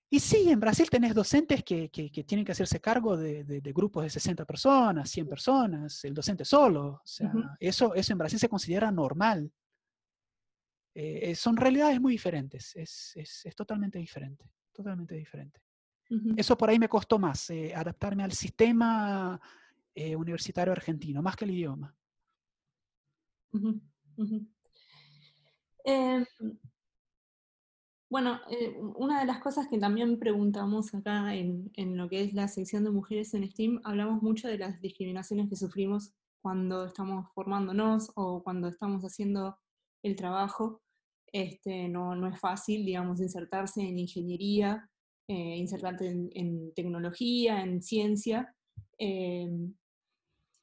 y 0.09 0.19
sí, 0.19 0.49
en 0.49 0.59
Brasil 0.59 0.89
tenés 0.89 1.13
docentes 1.13 1.63
que, 1.63 1.89
que, 1.89 2.09
que 2.09 2.23
tienen 2.23 2.45
que 2.45 2.53
hacerse 2.53 2.79
cargo 2.79 3.17
de, 3.17 3.43
de, 3.43 3.59
de, 3.59 3.73
grupos 3.73 4.03
de 4.03 4.09
60 4.09 4.45
personas, 4.45 5.09
100 5.09 5.27
personas, 5.27 6.03
el 6.05 6.13
docente 6.13 6.45
solo. 6.45 6.85
O 6.85 7.01
sea, 7.03 7.27
uh 7.27 7.39
-huh. 7.39 7.57
eso, 7.59 7.93
eso 7.93 8.13
en 8.13 8.17
Brasil 8.17 8.39
se 8.39 8.47
considera 8.47 8.89
normal. 8.89 9.51
Eh, 10.99 11.35
son 11.35 11.55
realidades 11.55 12.01
muy 12.01 12.13
diferentes, 12.13 12.75
es, 12.75 13.15
es, 13.15 13.45
es, 13.45 13.55
totalmente 13.55 13.99
diferente, 13.99 14.49
totalmente 14.73 15.13
diferente. 15.13 15.61
Uh 16.09 16.15
-huh. 16.15 16.33
Eso 16.35 16.57
por 16.57 16.71
ahí 16.71 16.79
me 16.79 16.89
costó 16.89 17.19
más, 17.19 17.51
eh, 17.51 17.71
adaptarme 17.75 18.23
al 18.23 18.31
sistema 18.31 19.39
eh, 19.93 20.15
universitario 20.15 20.71
argentino, 20.73 21.21
más 21.21 21.35
que 21.35 21.45
el 21.45 21.51
idioma. 21.51 21.95
Uh 23.51 23.59
-huh. 23.59 24.47
eh, 25.85 26.25
bueno, 28.09 28.41
una 28.95 29.19
de 29.19 29.27
las 29.27 29.39
cosas 29.39 29.67
que 29.67 29.77
también 29.77 30.17
preguntamos 30.17 30.95
acá 30.95 31.35
en, 31.35 31.69
en, 31.75 31.95
lo 31.95 32.09
que 32.09 32.23
es 32.23 32.33
la 32.33 32.47
sección 32.47 32.83
de 32.83 32.89
mujeres 32.89 33.35
en 33.35 33.47
STEAM, 33.47 33.81
hablamos 33.83 34.23
mucho 34.23 34.47
de 34.47 34.57
las 34.57 34.81
discriminaciones 34.81 35.47
que 35.47 35.57
sufrimos 35.57 36.11
cuando 36.41 36.85
estamos 36.85 37.31
formándonos 37.35 38.11
o 38.15 38.41
cuando 38.43 38.67
estamos 38.67 39.03
haciendo 39.03 39.59
el 40.01 40.15
trabajo. 40.15 40.81
Este, 41.31 41.87
no, 41.89 42.15
no 42.15 42.27
es 42.27 42.39
fácil, 42.39 42.85
digamos, 42.85 43.19
insertarse 43.21 43.81
en 43.81 43.99
ingeniería, 43.99 44.89
eh, 45.27 45.57
insertarte 45.57 46.07
en, 46.07 46.29
en, 46.33 46.73
tecnología, 46.73 47.61
en 47.61 47.81
ciencia. 47.81 48.55
Eh, 48.97 49.47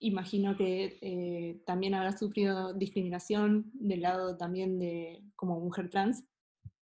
imagino 0.04 0.56
que 0.56 0.98
eh, 1.00 1.62
también 1.66 1.94
habrás 1.94 2.18
sufrido 2.18 2.74
discriminación 2.74 3.70
del 3.74 4.02
lado 4.02 4.36
también 4.36 4.78
de 4.78 5.22
como 5.36 5.60
mujer 5.60 5.88
trans. 5.90 6.24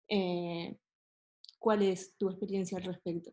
Eh, 0.07 0.77
¿Cuál 1.59 1.83
es 1.83 2.17
tu 2.17 2.29
experiencia 2.29 2.77
al 2.77 2.83
respecto? 2.83 3.31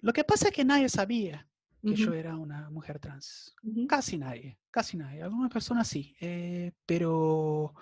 Lo 0.00 0.12
que 0.12 0.24
pasa 0.24 0.48
es 0.48 0.54
que 0.54 0.64
nadie 0.64 0.88
sabía 0.88 1.48
que 1.80 1.90
uh 1.90 1.92
-huh. 1.92 1.96
yo 2.06 2.12
era 2.14 2.36
una 2.36 2.70
mujer 2.70 2.98
trans. 2.98 3.54
Uh 3.62 3.70
-huh. 3.70 3.86
Casi 3.86 4.18
nadie, 4.18 4.58
casi 4.70 4.96
nadie. 4.96 5.22
Algunas 5.22 5.52
personas 5.52 5.86
sí, 5.86 6.14
eh, 6.20 6.72
pero 6.84 7.74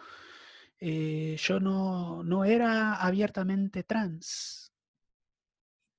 eh, 0.85 1.37
yo 1.39 1.61
no, 1.61 2.25
no 2.25 2.45
era 2.45 2.97
abiertamente 2.97 3.85
trans. 3.85 4.73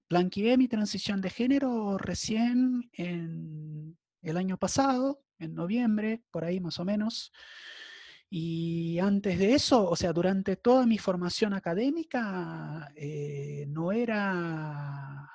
Blanqueé 0.10 0.58
mi 0.58 0.68
transición 0.68 1.22
de 1.22 1.30
género 1.30 1.98
recién 1.98 2.90
en 2.92 3.98
el 4.22 4.36
año 4.36 4.58
pasado, 4.58 5.24
en 5.40 5.56
noviembre, 5.56 6.26
por 6.32 6.44
ahí 6.44 6.60
más 6.60 6.80
o 6.80 6.86
menos. 6.86 7.32
Y 8.30 9.00
antes 9.00 9.40
de 9.40 9.54
eso, 9.54 9.90
o 9.90 9.96
sea, 9.96 10.12
durante 10.12 10.58
toda 10.58 10.86
mi 10.86 10.98
formación 10.98 11.54
académica, 11.54 12.92
eh, 12.98 13.66
no 13.70 13.94
era, 13.94 15.30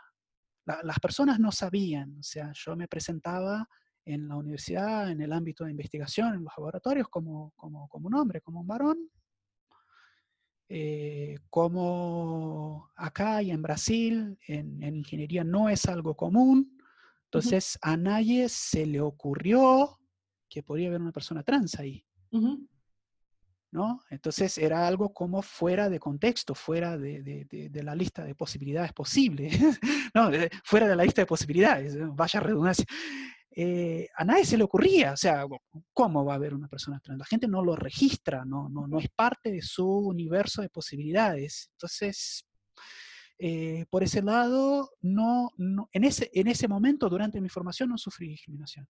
la, 0.67 0.81
las 0.83 1.01
personas 1.01 1.41
no 1.41 1.53
sabían, 1.53 2.19
o 2.19 2.23
sea, 2.23 2.53
yo 2.53 2.77
me 2.77 2.87
presentaba 2.87 3.67
en 4.05 4.29
la 4.29 4.37
universidad, 4.37 5.11
en 5.11 5.23
el 5.23 5.33
ámbito 5.33 5.65
de 5.65 5.71
investigación, 5.71 6.35
en 6.35 6.45
los 6.45 6.53
laboratorios, 6.55 7.09
como, 7.09 7.55
como, 7.57 7.89
como 7.89 8.09
un 8.09 8.15
hombre, 8.15 8.43
como 8.43 8.61
un 8.61 8.67
varón. 8.67 8.99
Eh, 10.71 11.39
como 11.49 12.91
acá 12.95 13.43
y 13.43 13.51
en 13.51 13.63
Brasil, 13.63 14.39
en, 14.47 14.83
en, 14.83 14.97
ingeniería 14.97 15.43
no 15.43 15.71
es 15.71 15.87
algo 15.87 16.15
común, 16.15 16.79
entonces 17.25 17.77
uh 17.77 17.87
-huh. 17.87 17.93
a 17.93 17.97
nadie 17.97 18.49
se 18.51 18.85
le 18.85 19.01
ocurrió 19.01 19.99
que 20.49 20.63
podría 20.63 20.89
haber 20.89 21.01
una 21.01 21.13
persona 21.13 21.43
trans 21.43 21.79
ahí. 21.79 22.05
Uh 22.33 22.41
-huh. 22.41 22.69
¿no? 23.71 24.01
Entonces 24.11 24.57
era 24.59 24.87
algo 24.87 25.13
como 25.13 25.43
fuera 25.43 25.89
de 25.89 25.99
contexto, 25.99 26.55
fuera 26.55 26.97
de, 26.97 27.23
de, 27.23 27.83
la 27.83 27.95
lista 27.95 28.25
de 28.25 28.35
posibilidades 28.35 28.93
posibles, 28.93 29.53
¿no? 30.15 30.31
fuera 30.65 30.89
de 30.89 30.97
la 30.97 31.05
lista 31.05 31.23
de 31.23 31.27
posibilidades, 31.27 31.97
vaya 32.15 32.41
redundancia. 32.41 32.87
Eh, 33.61 34.09
a 34.15 34.25
nadie 34.25 34.45
se 34.45 34.57
le 34.57 34.63
ocurría, 34.63 35.15
o 35.15 35.17
sea, 35.17 35.45
¿cómo 35.93 36.25
va 36.25 36.35
a 36.35 36.37
haber 36.37 36.55
una 36.55 36.69
persona 36.69 37.01
trans? 37.01 37.19
La 37.19 37.25
gente 37.25 37.49
no 37.49 37.61
lo 37.61 37.75
registra, 37.75 38.45
no, 38.45 38.69
no, 38.69 38.87
no 38.87 39.01
es 39.01 39.09
parte 39.09 39.51
de 39.51 39.63
su 39.63 39.85
universo 39.85 40.63
de 40.63 40.69
posibilidades. 40.69 41.69
Entonces, 41.73 42.47
eh, 43.37 43.85
por 43.91 44.05
ese 44.05 44.23
lado, 44.23 44.93
no, 45.01 45.51
no, 45.57 45.89
en, 45.93 46.05
ese, 46.05 46.31
en 46.35 46.47
ese 46.47 46.69
momento, 46.69 47.09
durante 47.09 47.41
mi 47.41 47.49
formación, 47.49 47.89
no 47.89 47.99
sufrí 47.99 48.29
discriminación. 48.29 48.87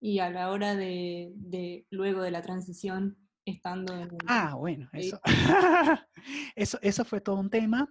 Y 0.00 0.18
a 0.18 0.28
la 0.28 0.50
hora 0.50 0.74
de, 0.74 1.30
de, 1.36 1.86
luego 1.90 2.22
de 2.22 2.32
la 2.32 2.42
transición, 2.42 3.16
estando 3.44 3.94
en... 3.94 4.08
Ah, 4.26 4.56
bueno, 4.56 4.90
eso, 4.94 5.20
eso, 6.56 6.76
eso 6.82 7.04
fue 7.04 7.20
todo 7.20 7.36
un 7.36 7.50
tema, 7.50 7.88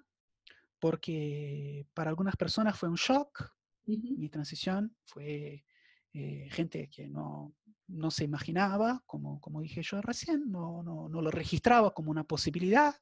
porque 0.78 1.88
para 1.94 2.10
algunas 2.10 2.36
personas 2.36 2.78
fue 2.78 2.90
un 2.90 2.96
shock, 2.96 3.50
mi 3.86 4.30
transición 4.30 4.96
fue 5.06 5.66
eh, 6.14 6.48
gente 6.52 6.90
que 6.90 7.08
no, 7.08 7.56
no, 7.88 8.12
se 8.12 8.26
imaginaba, 8.26 9.02
como, 9.06 9.40
como 9.40 9.62
dije 9.62 9.82
yo 9.82 10.02
recién, 10.02 10.52
no, 10.52 10.84
no, 10.84 11.08
no 11.08 11.22
lo 11.22 11.32
registraba 11.32 11.94
como 11.94 12.12
una 12.12 12.26
posibilidad. 12.26 12.96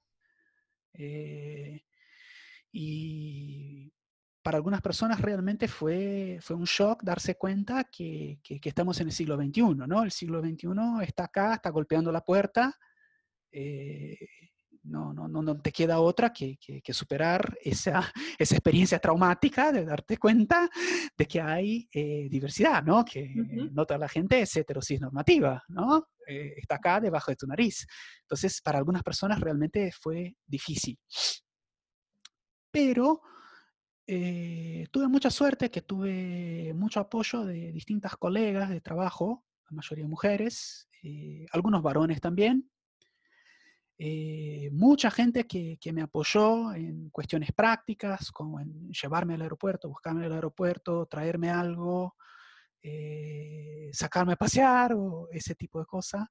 Eh, 0.94 1.86
y 2.72 3.92
para 4.44 4.58
algunas 4.58 4.82
personas 4.82 5.22
realmente 5.22 5.68
fue, 5.68 6.38
fue 6.42 6.56
un 6.56 6.66
shock 6.66 7.04
darse 7.04 7.36
cuenta 7.36 7.84
que, 7.86 8.40
que, 8.44 8.60
estamos 8.64 9.00
en 9.02 9.08
el 9.08 9.14
siglo 9.14 9.36
XXI, 9.38 9.88
¿no? 9.88 10.04
El 10.04 10.12
siglo 10.12 10.42
XXI 10.42 10.70
está 11.02 11.26
acá, 11.26 11.56
está 11.56 11.72
golpeando 11.72 12.12
la 12.12 12.24
puerta. 12.24 12.78
Eh, 13.52 14.18
no, 14.90 15.14
no, 15.14 15.28
no, 15.28 15.62
te 15.62 15.72
queda 15.72 16.00
otra 16.00 16.34
que, 16.34 16.58
que, 16.58 16.94
superar 16.94 17.58
esa, 17.62 18.12
esa, 18.40 18.56
experiencia 18.56 19.00
traumática 19.00 19.72
de 19.72 19.86
darte 19.86 20.18
cuenta 20.18 20.70
de 21.18 21.26
que 21.26 21.40
hay 21.40 21.88
eh, 21.92 22.28
diversidad, 22.30 22.84
¿no? 22.84 23.06
Que 23.06 23.32
no 23.72 23.86
toda 23.86 24.00
la 24.00 24.10
gente 24.10 24.42
es 24.42 24.56
heterosis 24.56 25.00
normativa, 25.00 25.64
¿no? 25.68 26.08
Eh, 26.28 26.54
está 26.58 26.76
acá 26.76 27.00
debajo 27.00 27.32
de 27.32 27.38
tu 27.38 27.48
nariz. 27.48 27.86
Entonces, 28.22 28.62
para 28.62 28.80
algunas 28.80 29.04
personas 29.04 29.40
realmente 29.40 29.92
fue 29.92 30.36
difícil. 30.46 30.98
Pero 32.72 33.22
eh, 34.08 34.88
tuve 34.92 35.08
mucha 35.08 35.30
suerte 35.30 35.70
que 35.70 35.82
tuve 35.82 36.74
mucho 36.74 37.00
apoyo 37.00 37.46
de 37.46 37.72
distintas 37.72 38.16
colegas 38.18 38.70
de 38.70 38.82
trabajo, 38.82 39.46
la 39.70 39.76
mayoría 39.76 40.08
mujeres, 40.08 40.88
algunos 41.52 41.82
varones 41.82 42.20
también, 42.20 42.70
eh, 44.02 44.70
mucha 44.72 45.12
gente 45.12 45.46
que, 45.46 45.78
me 45.92 46.02
apoyó 46.02 46.74
en 46.74 47.10
cuestiones 47.10 47.52
prácticas, 47.52 48.32
como 48.32 48.62
en 48.62 48.90
llevarme 48.92 49.34
al 49.34 49.42
aeropuerto, 49.42 49.90
buscarme 49.90 50.26
al 50.26 50.32
aeropuerto, 50.32 51.06
traerme 51.08 51.50
algo, 51.50 52.16
eh, 52.82 53.90
sacarme 53.92 54.34
a 54.34 54.38
pasear 54.38 54.94
o 54.94 55.28
ese 55.34 55.54
tipo 55.54 55.82
de 55.82 55.86
cosas. 55.86 56.26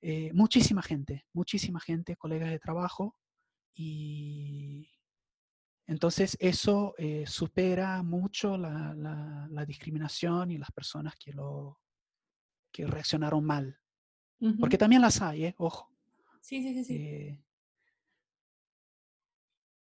Eh, 0.00 0.32
muchísima 0.34 0.82
gente, 0.82 1.24
muchísima 1.32 1.78
gente, 1.78 2.16
colegas 2.16 2.50
de 2.50 2.58
trabajo, 2.58 3.16
y 3.74 4.90
entonces 5.86 6.36
eso 6.40 6.94
supera 7.26 8.02
mucho 8.02 8.58
la, 8.58 9.64
discriminación 9.68 10.50
y 10.50 10.58
las 10.58 10.72
personas 10.72 11.14
que, 11.16 11.32
lo, 11.32 11.78
que 12.72 12.86
reaccionaron 12.86 13.44
mal. 13.44 13.78
Porque 14.58 14.76
también 14.76 15.00
las 15.00 15.22
hay, 15.22 15.54
ojo. 15.58 15.91
Sí, 16.42 16.60
sí, 16.60 16.74
sí. 16.74 16.84
sí. 16.84 16.96
Eh, 16.96 17.38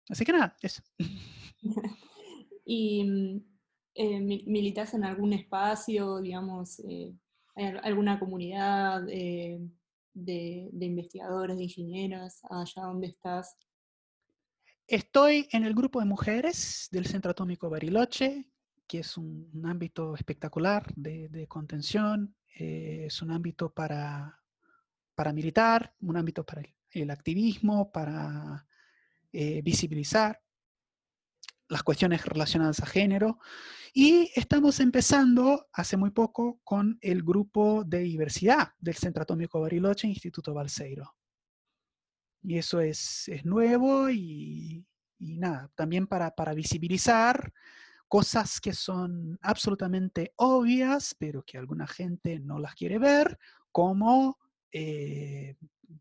así 0.09 0.23
que 0.23 0.31
nada, 0.31 0.55
eso. 0.61 0.81
¿Y 2.65 3.03
mm, 3.03 3.43
eh, 3.95 4.19
militas 4.21 4.93
en 4.93 5.03
algún 5.03 5.33
espacio, 5.33 6.21
digamos, 6.21 6.79
eh, 6.87 7.13
alguna 7.83 8.19
comunidad 8.19 9.01
de, 9.01 9.59
de, 10.13 10.85
investigadores, 10.85 11.57
de 11.57 11.63
ingenieros, 11.63 12.39
allá 12.49 12.83
donde 12.83 13.07
estás? 13.07 13.57
Estoy 14.87 15.47
en 15.51 15.65
el 15.65 15.73
grupo 15.73 15.99
de 15.99 16.05
mujeres 16.05 16.87
del 16.91 17.07
Centro 17.07 17.31
Atómico 17.31 17.69
Bariloche, 17.69 18.49
que 18.87 18.99
es 18.99 19.17
un, 19.17 19.49
ámbito 19.65 20.15
espectacular 20.15 20.93
de, 20.95 21.27
de 21.29 21.47
contención, 21.47 22.35
es 22.53 23.21
un 23.21 23.31
ámbito 23.31 23.71
para 23.71 24.40
militar, 25.31 25.93
un 26.01 26.17
ámbito 26.17 26.43
para 26.43 26.63
el, 26.89 27.11
activismo, 27.11 27.91
para 27.91 28.65
eh, 29.31 29.61
visibilizar 29.61 30.41
las 31.71 31.83
cuestiones 31.83 32.25
relacionadas 32.25 32.81
a 32.81 32.85
género. 32.85 33.39
Y 33.93 34.29
estamos 34.35 34.79
empezando 34.79 35.67
hace 35.71 35.97
muy 35.97 36.11
poco 36.11 36.59
con 36.63 36.97
el 37.01 37.23
grupo 37.23 37.83
de 37.85 37.99
diversidad 37.99 38.73
del 38.79 38.95
Centro 38.95 39.23
Atómico 39.23 39.61
Bariloche, 39.61 40.07
Instituto 40.07 40.53
Balseiro. 40.53 41.15
Y 42.43 42.57
eso 42.57 42.81
es, 42.81 43.27
es 43.27 43.45
nuevo 43.45 44.09
y, 44.09 44.85
nada, 45.19 45.71
también 45.75 46.07
para, 46.07 46.31
para 46.31 46.53
visibilizar 46.53 47.53
cosas 48.07 48.59
que 48.59 48.73
son 48.73 49.39
absolutamente 49.41 50.33
obvias, 50.35 51.15
pero 51.17 51.43
que 51.43 51.57
alguna 51.57 51.87
gente 51.87 52.39
no 52.39 52.59
las 52.59 52.75
quiere 52.75 52.99
ver, 52.99 53.39
como 53.71 54.40
eh, 54.71 55.55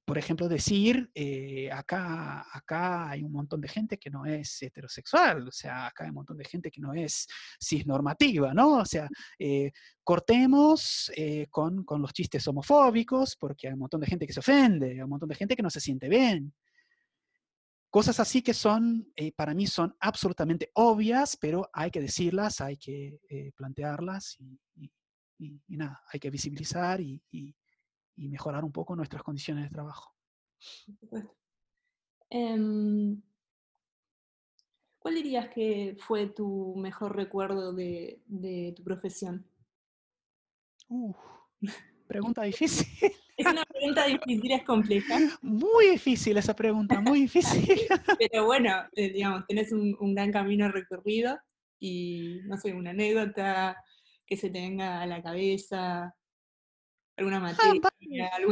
por 0.05 0.19
ejemplo, 0.19 0.49
decir, 0.49 1.11
eh, 1.15 1.71
acá, 1.73 2.47
acá 2.53 3.11
hay 3.11 3.23
un 3.23 3.33
montón 3.33 3.61
de 3.61 3.69
gente 3.69 3.99
que 3.99 4.11
no 4.11 4.25
es 4.25 4.63
heterosexual, 4.63 5.49
o 5.49 5.53
sea, 5.53 5.87
acá 5.87 6.05
hay 6.05 6.11
un 6.11 6.17
montón 6.17 6.37
de 6.37 6.45
gente 6.45 6.71
que 6.71 6.81
no 6.81 6.95
es 6.95 7.27
cisnormativa, 7.61 8.55
¿no? 8.55 8.79
O 8.79 8.85
sea, 8.85 9.09
eh, 9.39 9.73
cortemos 10.05 11.11
con, 11.51 11.85
con, 11.85 12.03
los 12.03 12.13
chistes 12.13 12.47
homofóbicos, 12.47 13.37
porque 13.37 13.67
hay 13.67 13.73
un 13.73 13.81
montón 13.81 14.01
de 14.01 14.07
gente 14.07 14.27
que 14.27 14.33
se 14.33 14.41
ofende, 14.41 14.93
hay 14.93 15.01
un 15.01 15.11
montón 15.11 15.29
de 15.29 15.35
gente 15.35 15.57
que 15.57 15.63
no 15.63 15.71
se 15.71 15.81
siente 15.81 16.09
bien. 16.09 16.55
Cosas 17.91 18.21
así 18.21 18.43
que 18.43 18.55
son, 18.55 19.13
para 19.35 19.55
mí 19.55 19.67
son 19.67 19.97
absolutamente 19.99 20.71
obvias, 20.75 21.37
pero 21.37 21.69
hay 21.73 21.91
que 21.91 22.01
decirlas, 22.01 22.61
hay 22.61 22.77
que 22.77 23.19
plantearlas 23.57 24.39
y, 24.39 25.61
nada, 25.67 26.01
hay 26.13 26.21
que 26.21 26.31
visibilizar 26.31 27.01
y, 27.01 27.21
y 27.33 27.55
mejorar 28.29 28.65
un 28.65 28.73
poco 28.73 28.95
nuestras 28.97 29.23
condiciones 29.23 29.65
de 29.65 29.71
trabajo. 29.71 30.15
Em, 32.29 33.21
¿Cuál 35.01 35.15
dirías 35.15 35.49
que 35.49 35.97
fue 35.99 36.27
tu 36.27 36.75
mejor 36.77 37.17
recuerdo 37.17 37.73
de, 37.73 38.21
tu 38.77 38.85
profesión? 38.85 39.45
pregunta 42.07 42.43
difícil. 42.43 42.87
Es 43.41 43.47
una 43.47 43.65
pregunta 43.65 44.05
difícil, 44.05 44.53
es 44.53 44.65
compleja. 44.65 45.19
Muy 45.41 45.93
difícil 45.93 46.37
esa 46.37 46.55
pregunta, 46.55 47.01
muy 47.01 47.23
difícil. 47.23 47.65
Pero 48.19 48.45
bueno, 48.45 48.71
eh, 48.95 49.11
digamos, 49.11 49.47
tenés 49.47 49.73
un, 49.73 49.97
un, 49.99 50.15
gran 50.15 50.31
camino 50.31 50.71
recorrido 50.71 51.39
y, 51.79 52.41
no 52.45 52.59
sé, 52.59 52.75
una 52.75 52.91
anécdota 52.91 53.83
que 54.27 54.37
se 54.37 54.51
te 54.51 54.61
venga 54.61 55.01
a 55.01 55.07
la 55.07 55.23
cabeza, 55.23 56.15
alguna 57.21 57.55
ah, 57.59 57.75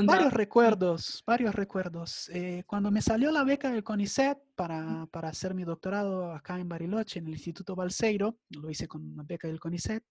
varios, 0.05 0.33
recuerdos, 0.33 1.23
varios 1.27 1.55
recuerdos. 1.55 2.29
Eh, 2.29 2.65
cuando 2.67 2.91
me 2.91 3.01
salió 3.01 3.31
la 3.31 3.45
beca 3.45 3.71
del 3.71 3.83
CONICET 3.83 4.39
para, 4.55 5.07
para, 5.07 5.31
hacer 5.31 5.55
mi 5.55 5.65
doctorado 5.65 6.33
acá 6.33 6.59
en 6.59 6.69
Bariloche, 6.69 7.19
en 7.19 7.27
el 7.27 7.33
Instituto 7.33 7.75
Balseiro, 7.75 8.39
lo 8.51 8.71
hice 8.71 8.87
con 8.87 9.05
una 9.05 9.23
beca 9.23 9.49
del 9.49 9.59
CONICET. 9.59 10.05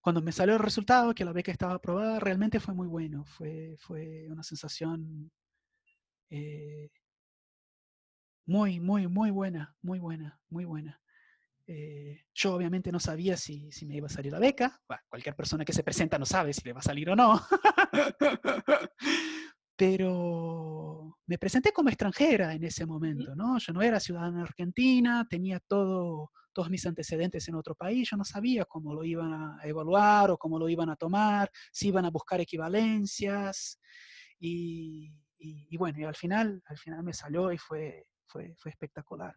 Cuando 0.00 0.22
me 0.22 0.32
salió 0.32 0.54
el 0.54 0.60
resultado, 0.60 1.14
que 1.14 1.24
la 1.24 1.32
beca 1.32 1.52
estaba 1.52 1.74
aprobada, 1.74 2.20
realmente 2.20 2.60
fue 2.60 2.74
muy 2.74 2.86
bueno. 2.86 3.24
Fue, 3.24 3.76
fue 3.78 4.28
una 4.30 4.42
sensación 4.42 5.30
eh, 6.30 6.90
muy, 8.46 8.80
muy, 8.80 9.06
muy 9.08 9.30
buena, 9.30 9.76
muy 9.82 9.98
buena, 9.98 10.40
muy 10.48 10.64
buena. 10.64 11.00
Eh, 11.66 12.24
yo 12.34 12.54
obviamente 12.54 12.90
no 12.90 12.98
sabía 12.98 13.36
si, 13.36 13.70
si, 13.70 13.86
me 13.86 13.96
iba 13.96 14.06
a 14.06 14.10
salir 14.10 14.32
la 14.32 14.38
beca. 14.38 14.80
cualquier 15.08 15.36
persona 15.36 15.64
que 15.64 15.72
se 15.72 15.84
presenta 15.84 16.18
no 16.18 16.26
sabe 16.26 16.52
si 16.52 16.62
le 16.64 16.72
va 16.72 16.80
a 16.80 16.82
salir 16.82 17.08
o 17.10 17.16
no. 17.16 17.40
Pero 19.76 21.18
me 21.26 21.38
presenté 21.38 21.72
como 21.72 21.88
extranjera 21.88 22.52
en 22.54 22.64
ese 22.64 22.84
momento, 22.84 23.34
¿no? 23.34 23.58
Yo 23.58 23.72
no 23.72 23.82
era 23.82 24.00
ciudadana 24.00 24.42
argentina, 24.42 25.26
tenía 25.28 25.60
todo, 25.60 26.30
todos 26.52 26.68
mis 26.70 26.86
antecedentes 26.86 27.48
en 27.48 27.54
otro 27.54 27.74
país, 27.74 28.10
yo 28.10 28.16
no 28.16 28.24
sabía 28.24 28.64
cómo 28.64 28.94
lo 28.94 29.04
iban 29.04 29.32
a 29.32 29.58
evaluar 29.64 30.30
o 30.30 30.38
cómo 30.38 30.58
lo 30.58 30.68
iban 30.68 30.90
a 30.90 30.96
tomar, 30.96 31.50
si 31.72 31.88
iban 31.88 32.04
a 32.04 32.10
buscar 32.10 32.40
equivalencias. 32.40 33.80
Y, 34.38 35.12
y, 35.38 35.76
bueno, 35.76 35.98
y 36.00 36.04
al 36.04 36.16
final, 36.16 36.62
al 36.66 36.78
final 36.78 37.02
me 37.02 37.12
salió 37.12 37.52
y 37.52 37.58
fue, 37.58 38.06
fue, 38.26 38.54
fue 38.58 38.70
espectacular. 38.70 39.34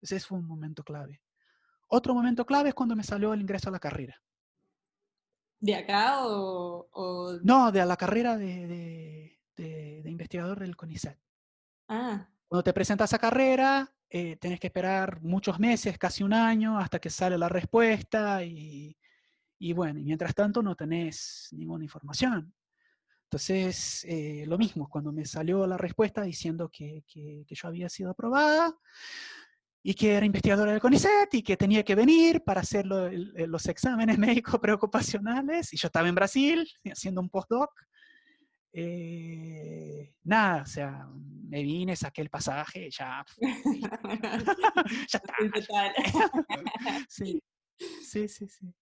Ese 0.00 0.20
fue 0.20 0.38
un 0.38 0.46
momento 0.46 0.82
clave. 0.82 1.20
Otro 1.88 2.14
momento 2.14 2.44
clave 2.44 2.70
es 2.70 2.74
cuando 2.74 2.96
me 2.96 3.02
salió 3.02 3.32
el 3.32 3.40
ingreso 3.40 3.68
a 3.68 3.72
la 3.72 3.78
carrera. 3.78 4.20
¿De 5.60 5.74
acá 5.74 6.26
o...? 6.26 7.38
No, 7.42 7.72
de 7.72 7.84
la 7.84 7.96
carrera 7.96 8.36
de, 8.36 9.38
investigador 10.04 10.60
del 10.60 10.76
CONICET. 10.76 11.18
Ah. 11.88 12.28
Cuando 12.46 12.64
te 12.64 12.72
presentas 12.72 13.12
a 13.12 13.18
carrera, 13.18 13.94
eh, 14.08 14.36
tenés 14.36 14.60
que 14.60 14.68
esperar 14.68 15.22
muchos 15.22 15.58
meses, 15.58 15.98
casi 15.98 16.22
un 16.22 16.34
año, 16.34 16.78
hasta 16.78 16.98
que 16.98 17.10
sale 17.10 17.38
la 17.38 17.48
respuesta 17.48 18.44
y, 18.44 18.96
y 19.58 19.72
bueno, 19.72 20.00
mientras 20.00 20.34
tanto 20.34 20.62
no 20.62 20.76
tenés 20.76 21.48
ninguna 21.52 21.84
información. 21.84 22.54
Entonces, 23.34 24.04
eh, 24.04 24.44
lo 24.46 24.58
mismo, 24.58 24.88
cuando 24.88 25.10
me 25.10 25.24
salió 25.24 25.66
la 25.66 25.76
respuesta 25.76 26.22
diciendo 26.22 26.70
que, 26.72 27.02
que, 27.08 27.44
yo 27.48 27.66
había 27.66 27.88
sido 27.88 28.10
aprobada 28.10 28.76
y 29.86 29.92
que 29.94 30.14
era 30.14 30.24
investigadora 30.24 30.72
del 30.72 30.80
CONICET 30.80 31.34
y 31.34 31.42
que 31.42 31.58
tenía 31.58 31.84
que 31.84 31.94
venir 31.94 32.42
para 32.42 32.62
hacer 32.62 32.86
los 32.86 33.66
exámenes 33.66 34.18
médicos 34.42 34.58
preocupacionales, 34.58 35.74
y 35.74 35.76
yo 35.76 35.88
estaba 35.88 36.08
en 36.08 36.14
Brasil 36.14 36.66
haciendo 36.90 37.20
un 37.20 37.28
postdoc, 37.28 37.70
eh, 38.72 40.14
nada, 40.24 40.62
o 40.62 40.66
sea, 40.66 41.06
me 41.48 41.62
vine, 41.62 41.94
saqué 41.96 42.22
el 42.22 42.30
pasaje, 42.30 42.90
ya. 42.90 43.24
ya 45.06 45.20
está. 45.22 45.92
sí, 47.08 47.42
sí, 48.02 48.26
sí. 48.26 48.48
sí. 48.48 48.74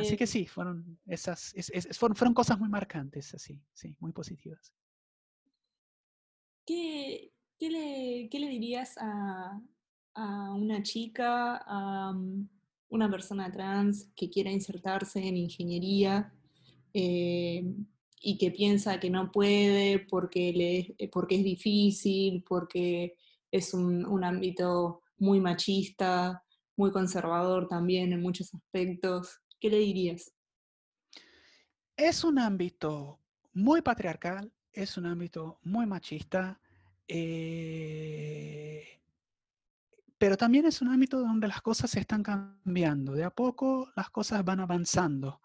así 0.00 0.16
que 0.16 0.24
eh, 0.24 0.28
sí, 0.28 0.46
fueron 0.46 1.00
esas, 1.04 1.52
fueron, 1.98 2.14
fueron, 2.14 2.32
cosas 2.32 2.60
muy 2.60 2.68
marcantes, 2.68 3.34
así, 3.34 3.60
sí, 3.74 3.96
muy 3.98 4.12
positivas. 4.12 4.72
¿Qué, 6.64 7.32
qué, 7.58 7.70
le, 7.70 8.48
dirías 8.48 8.96
a, 8.98 9.60
una 10.54 10.82
chica, 10.82 11.62
a 11.66 12.12
mm, 12.12 12.48
una 12.90 13.10
persona 13.10 13.50
trans 13.50 14.10
que 14.16 14.30
quiera 14.30 14.50
insertarse 14.50 15.26
en 15.26 15.36
ingeniería? 15.36 16.32
Eh, 16.94 17.64
y 18.20 18.38
que 18.38 18.50
piensa 18.50 18.98
que 18.98 19.10
no 19.10 19.30
puede 19.30 19.92
eh, 19.94 20.06
porque 20.08 21.36
es 21.36 21.44
difícil, 21.44 22.42
porque 22.42 23.16
es 23.50 23.72
un, 23.74 24.24
ámbito 24.24 25.02
muy 25.18 25.40
machista, 25.40 26.42
muy 26.76 26.90
conservador 26.90 27.68
también 27.68 28.12
en 28.12 28.20
muchos 28.20 28.52
aspectos. 28.54 29.40
¿Qué 29.60 29.70
le 29.70 29.78
dirías? 29.78 30.32
Es 31.96 32.24
un 32.24 32.38
ámbito 32.38 33.20
muy 33.52 33.80
patriarcal, 33.80 34.52
es 34.72 34.96
un 34.98 35.06
ámbito 35.06 35.60
muy 35.62 35.86
machista, 35.86 36.60
eh, 37.08 39.00
pero 40.18 40.36
también 40.36 40.66
es 40.66 40.80
un 40.80 40.88
ámbito 40.88 41.20
donde 41.20 41.48
las 41.48 41.60
cosas 41.62 41.90
se 41.90 42.00
están 42.00 42.22
cambiando. 42.22 43.12
De 43.12 43.24
a 43.24 43.30
poco 43.30 43.90
las 43.96 44.10
cosas 44.10 44.44
van 44.44 44.60
avanzando. 44.60 45.40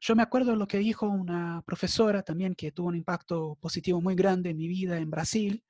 Yo 0.00 0.16
me 0.16 0.22
acuerdo 0.22 0.50
de 0.52 0.56
lo 0.56 0.66
que 0.66 0.78
dijo 0.78 1.08
una 1.08 1.62
profesora 1.64 2.22
también 2.22 2.54
que 2.54 2.72
tuvo 2.72 2.88
un 2.88 2.96
impacto 2.96 3.56
positivo 3.60 4.00
muy 4.00 4.14
grande 4.14 4.50
en 4.50 4.56
mi 4.56 4.68
vida 4.68 4.98
en 4.98 5.10
Brasil. 5.10 5.64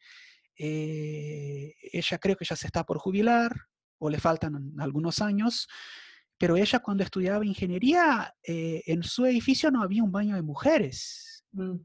Eh, 0.57 1.75
ella 1.93 2.19
creo 2.19 2.37
que 2.37 2.45
ya 2.45 2.57
se 2.57 2.67
está 2.67 2.85
por 2.85 2.99
jubilar 2.99 3.55
o 3.99 4.11
le 4.11 4.19
faltan 4.19 4.73
algunos 4.79 5.21
años, 5.21 5.69
pero 6.39 6.57
ella 6.57 6.81
cuando 6.81 7.05
estudiaba 7.05 7.45
ingeniería, 7.47 8.35
eh, 8.43 8.83
en 8.87 9.03
su 9.03 9.27
edificio 9.27 9.71
no 9.71 9.83
había 9.83 10.03
un 10.03 10.13
baño 10.13 10.35
de 10.35 10.43
mujeres. 10.43 11.45
Mm. 11.53 11.77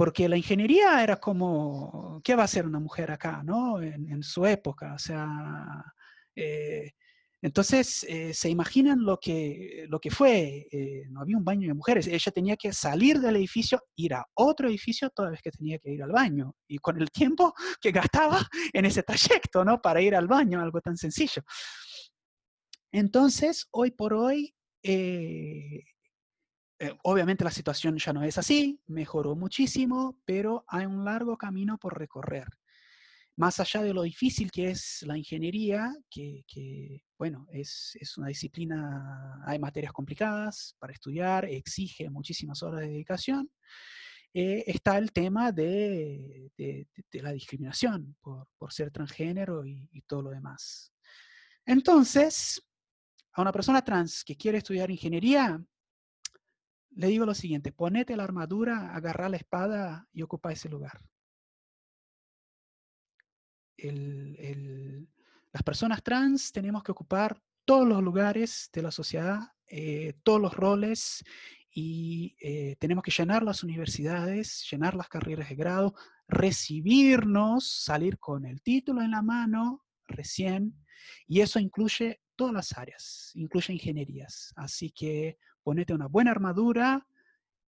Porque 0.00 0.30
la 0.30 0.38
ingeniería 0.38 1.02
era 1.02 1.20
como, 1.20 2.22
¿qué 2.24 2.34
va 2.34 2.40
a 2.40 2.44
hacer 2.46 2.64
una 2.64 2.80
mujer 2.80 3.10
acá, 3.10 3.42
no? 3.44 3.82
En, 3.82 4.22
su 4.22 4.46
época, 4.46 4.94
o 4.94 4.98
sea, 4.98 5.84
eh, 6.34 6.92
entonces, 7.42 8.06
eh, 8.08 8.32
se 8.32 8.48
imaginan 8.48 9.04
lo 9.04 9.18
que, 9.18 9.84
lo 9.90 10.00
que 10.00 10.10
fue, 10.10 10.66
eh, 10.72 11.02
no 11.10 11.20
había 11.20 11.36
un 11.36 11.44
baño 11.44 11.68
de 11.68 11.74
mujeres, 11.74 12.06
ella 12.06 12.32
tenía 12.32 12.56
que 12.56 12.72
salir 12.72 13.20
del 13.20 13.36
edificio, 13.36 13.82
ir 13.94 14.14
a 14.14 14.24
otro 14.32 14.70
edificio 14.70 15.10
toda 15.10 15.32
vez 15.32 15.42
que 15.42 15.50
tenía 15.50 15.78
que 15.78 15.90
ir 15.90 16.02
al 16.02 16.12
baño, 16.12 16.54
y 16.66 16.78
con 16.78 16.98
el 16.98 17.10
tiempo 17.10 17.52
que 17.78 17.92
gastaba 17.92 18.40
en 18.72 18.86
ese 18.86 19.02
trayecto, 19.02 19.66
¿no? 19.66 19.82
Para 19.82 20.00
ir 20.00 20.16
al 20.16 20.28
baño, 20.28 20.62
algo 20.62 20.80
tan 20.80 20.96
sencillo. 20.96 21.42
Entonces, 22.90 23.68
hoy 23.70 23.90
por 23.90 24.14
hoy, 24.14 24.54
eh, 24.82 25.84
obviamente 27.02 27.44
la 27.44 27.50
situación 27.50 27.98
ya 27.98 28.12
no 28.12 28.22
es 28.22 28.38
así, 28.38 28.80
mejoró 28.86 29.36
muchísimo, 29.36 30.18
pero 30.24 30.64
hay 30.68 30.86
un 30.86 31.04
largo 31.04 31.36
camino 31.36 31.78
por 31.78 31.98
recorrer 31.98 32.46
más 33.40 33.58
allá 33.58 33.82
de 33.82 33.94
lo 33.94 34.02
difícil 34.02 34.50
que 34.50 34.68
es 34.68 35.02
la 35.06 35.16
ingeniería, 35.16 35.94
que, 36.10 36.44
bueno, 37.18 37.46
es, 37.50 37.96
una 38.18 38.28
disciplina, 38.28 39.42
hay 39.46 39.58
materias 39.58 39.94
complicadas 39.94 40.76
para 40.78 40.92
estudiar, 40.92 41.46
exige 41.46 42.10
muchísimas 42.10 42.62
horas 42.62 42.80
de 42.80 42.88
dedicación, 42.88 43.50
eh, 44.34 44.64
está 44.66 44.98
el 44.98 45.10
tema 45.12 45.52
de, 45.52 46.52
la 47.12 47.32
discriminación 47.32 48.14
por, 48.20 48.46
ser 48.72 48.90
transgénero 48.90 49.64
y, 49.64 49.88
todo 50.06 50.20
lo 50.20 50.30
demás. 50.30 50.92
Entonces, 51.64 52.62
a 53.32 53.40
una 53.40 53.52
persona 53.52 53.82
trans 53.82 54.22
que 54.22 54.36
quiere 54.36 54.58
estudiar 54.58 54.90
ingeniería, 54.90 55.58
le 56.90 57.06
digo 57.06 57.26
lo 57.26 57.34
siguiente, 57.34 57.72
ponete 57.72 58.16
la 58.16 58.24
armadura, 58.24 58.94
agarra 58.94 59.28
la 59.28 59.36
espada 59.36 60.08
y 60.12 60.22
ocupa 60.22 60.52
ese 60.52 60.68
lugar 60.68 61.00
las 65.52 65.62
personas 65.64 66.02
trans 66.02 66.52
tenemos 66.52 66.82
que 66.82 66.92
ocupar 66.92 67.40
todos 67.64 67.86
los 67.86 68.02
lugares 68.02 68.68
de 68.72 68.82
la 68.82 68.90
sociedad, 68.90 69.40
eh, 69.66 70.14
todos 70.22 70.40
los 70.40 70.54
roles 70.54 71.24
y 71.72 72.36
eh, 72.40 72.76
tenemos 72.78 73.04
que 73.04 73.12
llenar 73.12 73.42
las 73.42 73.62
universidades, 73.62 74.66
llenar 74.70 74.94
las 74.94 75.08
carreras 75.08 75.48
de 75.48 75.54
grado, 75.54 75.94
recibirnos, 76.26 77.70
salir 77.84 78.18
con 78.18 78.44
el 78.44 78.60
título 78.62 79.02
en 79.02 79.12
la 79.12 79.22
mano 79.22 79.84
recién, 80.06 80.74
y 81.26 81.40
eso 81.40 81.60
incluye 81.60 82.20
todas 82.34 82.52
las 82.52 82.76
áreas, 82.76 83.30
incluye 83.34 83.72
ingenierías. 83.72 84.52
Así 84.56 84.90
que 84.90 85.38
ponete 85.62 85.94
una 85.94 86.06
buena 86.06 86.30
armadura, 86.30 87.06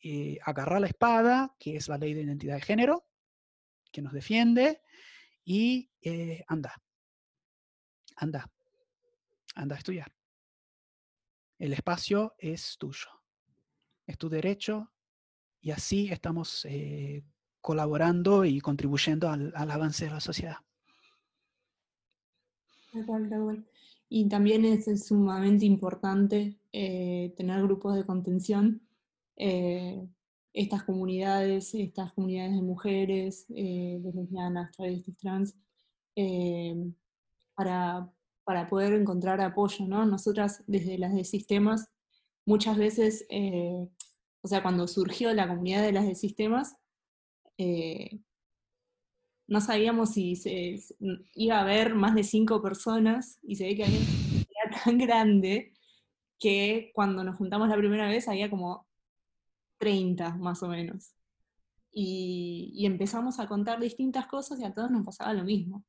eh, 0.03 0.39
la 0.45 0.87
espada, 0.87 1.55
que 1.59 1.77
es 1.77 1.89
la 1.89 1.99
ley 1.99 2.15
de 2.15 2.23
identidad 2.23 2.57
de 2.57 2.63
género, 2.63 3.05
que 3.91 4.03
nos 4.03 4.13
defiende, 4.13 4.81
y 5.45 5.91
eh, 6.01 6.45
anda, 6.49 6.81
anda, 8.17 8.51
anda 9.55 9.77
a 9.77 9.79
estudiar. 9.79 10.13
El 11.59 11.73
espacio 11.73 12.35
es 12.39 12.77
tuyo, 12.79 13.09
es 14.07 14.19
tu 14.19 14.29
derecho 14.29 14.91
y 15.61 15.71
así 15.71 16.09
estamos 16.11 16.65
eh, 16.65 17.25
colaborando 17.61 18.45
y 18.45 18.61
contribuyendo 18.61 19.31
al, 19.31 19.53
avance 19.55 20.07
de 20.07 20.11
la 20.11 20.21
sociedad. 20.21 20.57
Y 24.09 24.29
también 24.29 24.65
es, 24.65 25.07
sumamente 25.07 25.65
importante 25.65 26.59
eh, 26.73 27.35
tener 27.37 27.63
grupos 27.63 27.95
de 27.97 28.05
contención 28.05 28.83
estas 30.53 30.85
comunidades, 30.85 31.75
estas 31.75 32.13
comunidades 32.13 32.53
de 32.53 32.63
mujeres, 32.63 33.47
eh, 33.51 33.99
de 34.01 34.13
lesbianas, 34.13 34.71
travestis, 34.73 35.17
trans, 35.17 35.57
eh, 36.17 36.75
para, 37.55 38.11
para, 38.45 38.69
poder 38.69 38.93
encontrar 38.95 39.41
apoyo, 39.41 39.87
¿no? 39.87 40.05
Nosotras 40.05 40.63
desde 40.67 40.99
las 40.99 41.15
de 41.15 41.25
sistemas, 41.25 41.89
muchas 42.45 42.77
veces, 42.77 43.27
eh, 43.31 43.89
o 44.43 44.49
sea, 44.49 44.63
cuando 44.63 44.87
surgió 44.89 45.33
la 45.33 45.49
comunidad 45.49 45.83
de 45.83 45.93
las 45.93 46.07
de 46.07 46.15
sistemas, 46.15 46.77
no 49.47 49.61
sabíamos 49.61 50.15
si 50.15 50.35
se, 50.35 50.81
iba 51.35 51.59
a 51.59 51.61
haber 51.61 51.95
más 51.95 52.15
de 52.17 52.25
cinco 52.25 52.61
personas 52.61 53.39
y 53.43 53.55
se 53.55 53.67
ve 53.67 53.77
que 53.77 53.85
había 53.85 53.99
una 54.01 54.07
comunidad 54.09 54.85
tan 54.85 54.99
grande 54.99 55.73
que 56.43 56.91
cuando 56.93 57.23
nos 57.23 57.37
juntamos 57.37 57.69
la 57.69 57.77
primera 57.77 58.09
vez 58.09 58.27
había 58.27 58.51
como 58.51 58.89
30 59.79 60.35
más 60.39 60.61
o 60.65 60.69
menos. 60.69 61.15
Y, 61.93 62.85
empezamos 62.85 63.39
a 63.39 63.47
contar 63.47 63.79
distintas 63.79 64.27
cosas 64.27 64.59
y 64.59 64.65
a 64.65 64.75
todos 64.75 64.91
nos 64.91 65.07
pasaba 65.07 65.35
lo 65.35 65.45
mismo. 65.45 65.85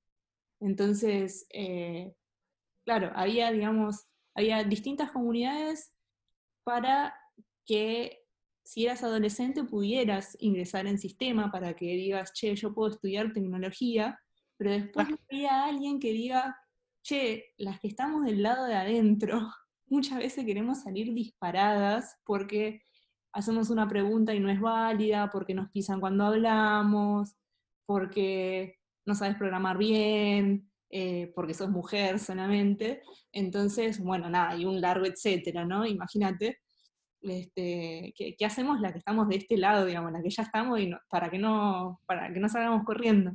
Entonces, 0.59 1.47
eh, 1.49 2.13
claro, 2.85 3.11
había, 3.15 3.51
digamos, 3.51 4.05
había 4.35 4.63
distintas 4.63 5.11
comunidades 5.11 5.91
para 6.63 7.15
que 7.65 8.21
si 8.63 8.85
eras 8.85 9.03
adolescente 9.03 9.63
pudieras 9.63 10.37
ingresar 10.39 10.85
en 10.85 10.99
sistema 10.99 11.51
para 11.51 11.75
que 11.75 11.85
digas, 11.85 12.31
che, 12.33 12.55
yo 12.55 12.75
puedo 12.75 12.91
estudiar 12.91 13.33
tecnología, 13.33 14.19
pero 14.57 14.69
después 14.69 15.07
había 15.31 15.65
alguien 15.65 15.99
que 15.99 16.11
diga, 16.11 16.55
che, 17.01 17.53
las 17.57 17.79
que 17.79 17.87
estamos 17.87 18.23
del 18.23 18.43
lado 18.43 18.65
de 18.65 18.75
adentro, 18.75 19.49
muchas 19.87 20.19
veces 20.19 20.45
queremos 20.45 20.83
salir 20.83 21.13
disparadas 21.13 22.17
porque 22.25 22.83
hacemos 23.33 23.69
una 23.69 23.87
pregunta 23.87 24.33
y 24.33 24.39
no 24.39 24.49
es 24.49 24.59
válida, 24.61 25.29
porque 25.31 25.53
nos 25.53 25.69
pisan 25.71 25.99
cuando 25.99 26.25
hablamos, 26.25 27.35
porque 27.85 28.77
no 29.05 29.15
sabes 29.15 29.35
programar 29.37 29.77
bien, 29.77 30.69
eh, 30.89 31.31
porque 31.35 31.53
sos 31.53 31.69
mujer 31.69 32.19
solamente. 32.19 33.01
Entonces, 33.31 33.99
bueno, 33.99 34.29
nada, 34.29 34.55
y 34.55 34.65
un 34.65 34.79
largo 34.79 35.05
etcétera, 35.05 35.65
¿no? 35.65 35.85
Imagínate. 35.85 36.59
Este, 37.21 38.13
¿qué, 38.15 38.45
hacemos 38.45 38.81
la 38.81 38.91
que 38.91 38.99
estamos 38.99 39.29
de 39.29 39.37
este 39.37 39.57
lado, 39.57 39.85
digamos, 39.85 40.11
la 40.11 40.21
que 40.21 40.29
ya 40.29 40.43
estamos, 40.43 40.79
y 40.79 40.91
para, 41.09 41.29
que 41.31 41.39
no, 41.39 42.01
para 42.05 42.31
que 42.33 42.39
no 42.39 42.49
salgamos 42.49 42.83
corriendo? 42.83 43.31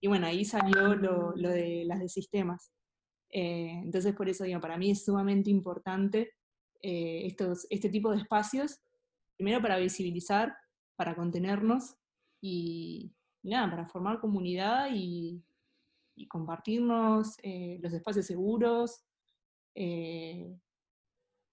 Y 0.00 0.08
bueno, 0.08 0.26
ahí 0.26 0.44
salió 0.44 0.94
lo, 0.94 1.32
de 1.34 1.84
las 1.86 2.00
de 2.00 2.08
sistemas. 2.08 2.72
Eh, 3.30 3.80
entonces, 3.82 4.14
por 4.14 4.28
eso 4.28 4.44
digo, 4.44 4.60
para 4.60 4.76
mí 4.76 4.90
es 4.90 5.04
sumamente 5.04 5.50
importante 5.50 6.34
eh, 6.80 7.22
estos, 7.26 7.66
este 7.70 7.88
tipo 7.88 8.10
de 8.10 8.18
espacios, 8.18 8.80
primero 9.36 9.60
para 9.60 9.78
visibilizar, 9.78 10.56
para 10.96 11.14
contenernos 11.14 11.96
y, 12.40 13.12
nada, 13.42 13.70
para 13.70 13.88
formar 13.88 14.20
comunidad 14.20 14.88
y, 14.92 15.42
compartirnos 16.30 17.36
eh, 17.42 17.78
los 17.82 17.92
espacios 17.92 18.24
seguros, 18.24 19.04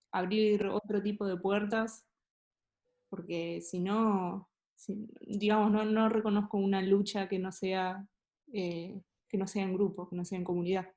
abrir 0.09 0.65
otro 0.67 1.03
tipo 1.03 1.27
de 1.27 1.35
puertas, 1.35 2.05
porque 3.09 3.59
si 3.59 3.81
no, 3.81 4.49
digamos, 5.19 5.69
no, 5.69 5.83
no, 5.83 6.07
reconozco 6.07 6.57
una 6.57 6.81
lucha 6.81 7.27
que 7.27 7.39
no 7.39 7.51
sea, 7.51 8.07
que 8.53 9.03
no 9.33 9.47
sea 9.47 9.63
en 9.63 9.73
grupo, 9.73 10.07
que 10.07 10.15
no 10.15 10.23
sea 10.23 10.37
en 10.37 10.45
comunidad. 10.45 10.87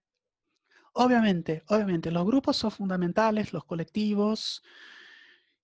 Obviamente, 0.98 1.62
obviamente, 1.68 2.10
los 2.10 2.24
grupos 2.24 2.56
son 2.56 2.70
fundamentales, 2.70 3.52
los 3.52 3.66
colectivos. 3.66 4.62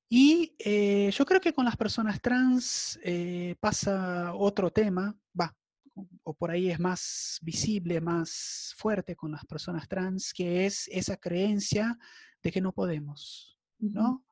Y 0.07 0.55
eh, 0.59 1.11
yo 1.11 1.25
creo 1.25 1.41
que 1.41 1.55
con 1.55 1.65
las 1.65 1.77
personas 1.77 2.21
trans 2.21 3.01
eh, 3.03 3.57
pasa 3.59 4.35
otro 4.35 4.71
tema, 4.71 5.17
va, 5.39 5.57
o 6.23 6.35
por 6.35 6.51
ahí 6.51 6.71
es 6.71 6.79
más 6.79 7.39
visible, 7.41 7.99
más 8.03 8.75
fuerte 8.77 9.17
con 9.17 9.33
las 9.33 9.47
personas 9.47 9.89
trans, 9.89 10.35
que 10.35 10.67
es 10.67 10.87
esa 10.89 11.17
creencia 11.17 11.99
de 12.43 12.53
que 12.53 12.61
no 12.61 12.73
podemos, 12.73 13.59
¿no? 13.79 14.23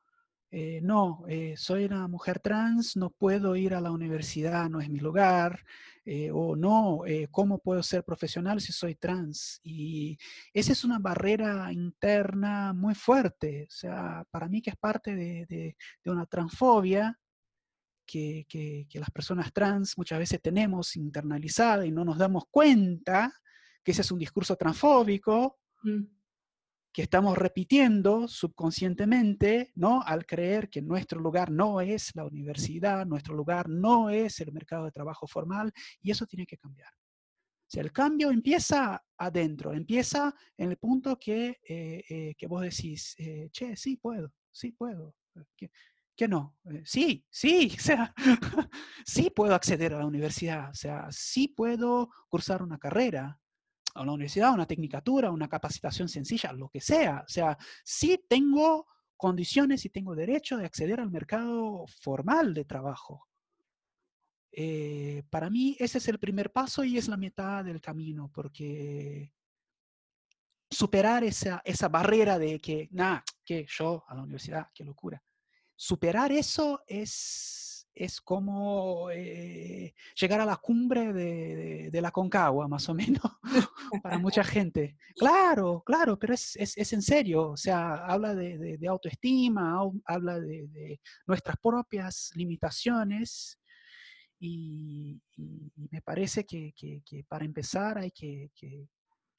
Eh, 0.52 0.80
no, 0.82 1.24
eh, 1.28 1.54
soy 1.56 1.84
una 1.84 2.08
mujer 2.08 2.40
trans, 2.40 2.96
no 2.96 3.10
puedo 3.10 3.54
ir 3.54 3.72
a 3.72 3.80
la 3.80 3.92
universidad, 3.92 4.68
no 4.68 4.80
es 4.80 4.90
mi 4.90 4.98
lugar, 4.98 5.64
eh, 6.04 6.30
o 6.32 6.56
no, 6.56 7.02
¿cómo 7.30 7.58
puedo 7.58 7.82
ser 7.84 8.02
profesional 8.02 8.60
si 8.60 8.72
soy 8.72 8.96
trans? 8.96 9.60
Y 9.62 10.18
esa 10.52 10.72
es 10.72 10.84
una 10.84 10.98
barrera 10.98 11.72
interna 11.72 12.72
muy 12.72 12.96
fuerte, 12.96 13.66
o 13.68 13.70
sea, 13.70 14.24
para 14.30 14.48
mí 14.48 14.60
que 14.60 14.70
es 14.70 14.76
parte 14.76 15.14
de, 15.14 15.76
una 16.06 16.26
transfobia 16.26 17.16
que, 18.04 18.88
las 18.94 19.10
personas 19.10 19.52
trans 19.52 19.96
muchas 19.96 20.18
veces 20.18 20.42
tenemos 20.42 20.96
internalizada 20.96 21.86
y 21.86 21.92
no 21.92 22.04
nos 22.04 22.18
damos 22.18 22.44
cuenta 22.50 23.32
que 23.84 23.92
ese 23.92 24.02
es 24.02 24.10
un 24.10 24.18
discurso 24.18 24.56
transfóbico. 24.56 25.60
Mm 25.84 26.19
que 26.92 27.02
estamos 27.02 27.38
repitiendo 27.38 28.26
subconscientemente, 28.26 29.70
¿no? 29.74 30.02
Al 30.02 30.26
creer 30.26 30.68
que 30.68 30.82
nuestro 30.82 31.20
lugar 31.20 31.50
no 31.50 31.80
es 31.80 32.14
la 32.14 32.24
universidad, 32.24 33.06
nuestro 33.06 33.34
lugar 33.34 33.68
no 33.68 34.10
es 34.10 34.40
el 34.40 34.52
mercado 34.52 34.84
de 34.86 34.92
trabajo 34.92 35.26
formal, 35.26 35.72
y 36.00 36.10
eso 36.10 36.26
tiene 36.26 36.46
que 36.46 36.56
cambiar. 36.56 36.90
El 37.72 37.92
cambio 37.92 38.30
empieza 38.30 39.00
adentro, 39.16 39.72
empieza 39.72 40.34
en 40.56 40.70
el 40.70 40.76
punto 40.76 41.18
que, 41.18 41.60
eh, 41.62 42.04
eh, 42.08 42.34
que 42.36 42.46
vos 42.48 42.62
decís, 42.62 43.14
eh, 43.18 43.48
che, 43.52 43.76
sí 43.76 43.96
puedo, 43.96 44.32
sí 44.50 44.72
puedo. 44.72 45.14
¿Qué, 45.56 45.70
qué 46.16 46.26
no? 46.26 46.56
sí, 46.84 47.24
sí, 47.30 47.72
o 47.78 47.80
sea, 47.80 48.14
sí 49.06 49.30
puedo 49.30 49.54
acceder 49.54 49.94
a 49.94 49.98
la 49.98 50.06
universidad, 50.06 50.70
o 50.70 50.74
sea, 50.74 51.06
sí 51.10 51.48
puedo 51.48 52.10
cursar 52.28 52.62
una 52.62 52.78
carrera, 52.78 53.38
a 54.02 54.06
la 54.06 54.12
universidad, 54.12 54.52
una 54.52 54.66
tecnicatura, 54.66 55.30
una 55.30 55.48
capacitación 55.48 56.08
sencilla, 56.08 56.52
lo 56.52 56.68
que 56.68 56.80
sea. 56.80 57.24
O 57.26 57.28
sea, 57.28 57.56
sí 57.84 58.24
tengo 58.28 58.86
condiciones 59.16 59.84
y 59.84 59.90
tengo 59.90 60.14
derecho 60.14 60.56
de 60.56 60.64
acceder 60.64 61.00
al 61.00 61.10
mercado 61.10 61.84
formal 62.00 62.54
de 62.54 62.64
trabajo. 62.64 63.28
Eh, 64.52 65.22
para 65.30 65.50
mí 65.50 65.76
ese 65.78 65.98
es 65.98 66.08
el 66.08 66.18
primer 66.18 66.50
paso 66.50 66.82
y 66.82 66.98
es 66.98 67.06
la 67.06 67.16
mitad 67.16 67.64
del 67.64 67.80
camino, 67.80 68.30
porque 68.32 69.32
superar 70.70 71.22
esa, 71.24 71.60
esa 71.64 71.88
barrera 71.88 72.38
de 72.38 72.58
que, 72.60 72.88
nada, 72.92 73.24
que 73.44 73.66
yo 73.68 74.04
a 74.08 74.14
la 74.14 74.22
universidad, 74.22 74.68
qué 74.74 74.84
locura. 74.84 75.22
Superar 75.76 76.32
eso 76.32 76.82
es 76.86 77.69
es 78.00 78.18
como 78.22 79.10
eh, 79.10 79.94
llegar 80.18 80.40
a 80.40 80.46
la 80.46 80.56
cumbre 80.56 81.12
de, 81.12 82.00
la 82.00 82.10
Concagua, 82.10 82.66
más 82.66 82.88
o 82.88 82.94
menos, 82.94 83.22
para 84.02 84.18
mucha 84.18 84.42
gente. 84.42 84.96
Claro, 85.14 85.82
claro, 85.84 86.18
pero 86.18 86.32
es, 86.32 86.56
en 86.56 87.02
serio, 87.02 87.50
o 87.50 87.56
sea, 87.58 88.06
habla 88.06 88.34
de, 88.34 88.78
autoestima, 88.88 89.80
habla 90.06 90.40
de, 90.40 90.98
nuestras 91.26 91.58
propias 91.58 92.30
limitaciones 92.34 93.58
y, 94.38 95.20
me 95.90 96.00
parece 96.00 96.46
que, 96.46 96.72
para 97.28 97.44
empezar 97.44 97.98
hay 97.98 98.12
que, 98.12 98.50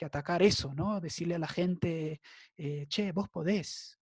atacar 0.04 0.44
eso, 0.44 0.74
¿no? 0.74 1.00
Decirle 1.00 1.36
a 1.36 1.40
la 1.40 1.48
gente, 1.48 2.22
eh, 2.58 2.86
che, 2.88 3.12
vos 3.12 3.30
podés, 3.30 4.01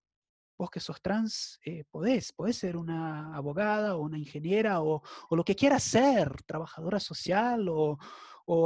vos 0.60 0.70
que 0.70 0.82
sos 0.82 1.02
trans, 1.02 1.58
eh, 1.64 1.86
podés, 1.90 2.34
podés 2.34 2.58
ser 2.58 2.76
una 2.76 3.34
abogada 3.34 3.96
o 3.96 4.02
una 4.02 4.18
ingeniera 4.18 4.82
o, 4.82 5.02
lo 5.32 5.44
que 5.46 5.56
quieras 5.56 5.84
ser, 5.84 6.44
trabajadora 6.44 7.00
social 7.00 7.68
o, 7.70 7.98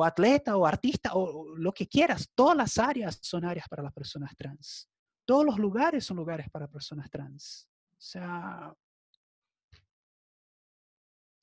atleta 0.03 0.57
o 0.57 0.65
artista 0.65 1.11
o, 1.13 1.55
lo 1.55 1.71
que 1.71 1.87
quieras. 1.87 2.31
Todas 2.33 2.57
las 2.57 2.79
áreas 2.79 3.19
son 3.21 3.45
áreas 3.45 3.67
para 3.69 3.83
las 3.83 3.93
personas 3.93 4.35
trans. 4.35 4.89
Todos 5.23 5.45
los 5.45 5.59
lugares 5.59 6.03
son 6.03 6.17
lugares 6.17 6.49
para 6.49 6.67
personas 6.67 7.09
trans. 7.11 7.69
O 7.91 8.01
sea, 8.01 8.73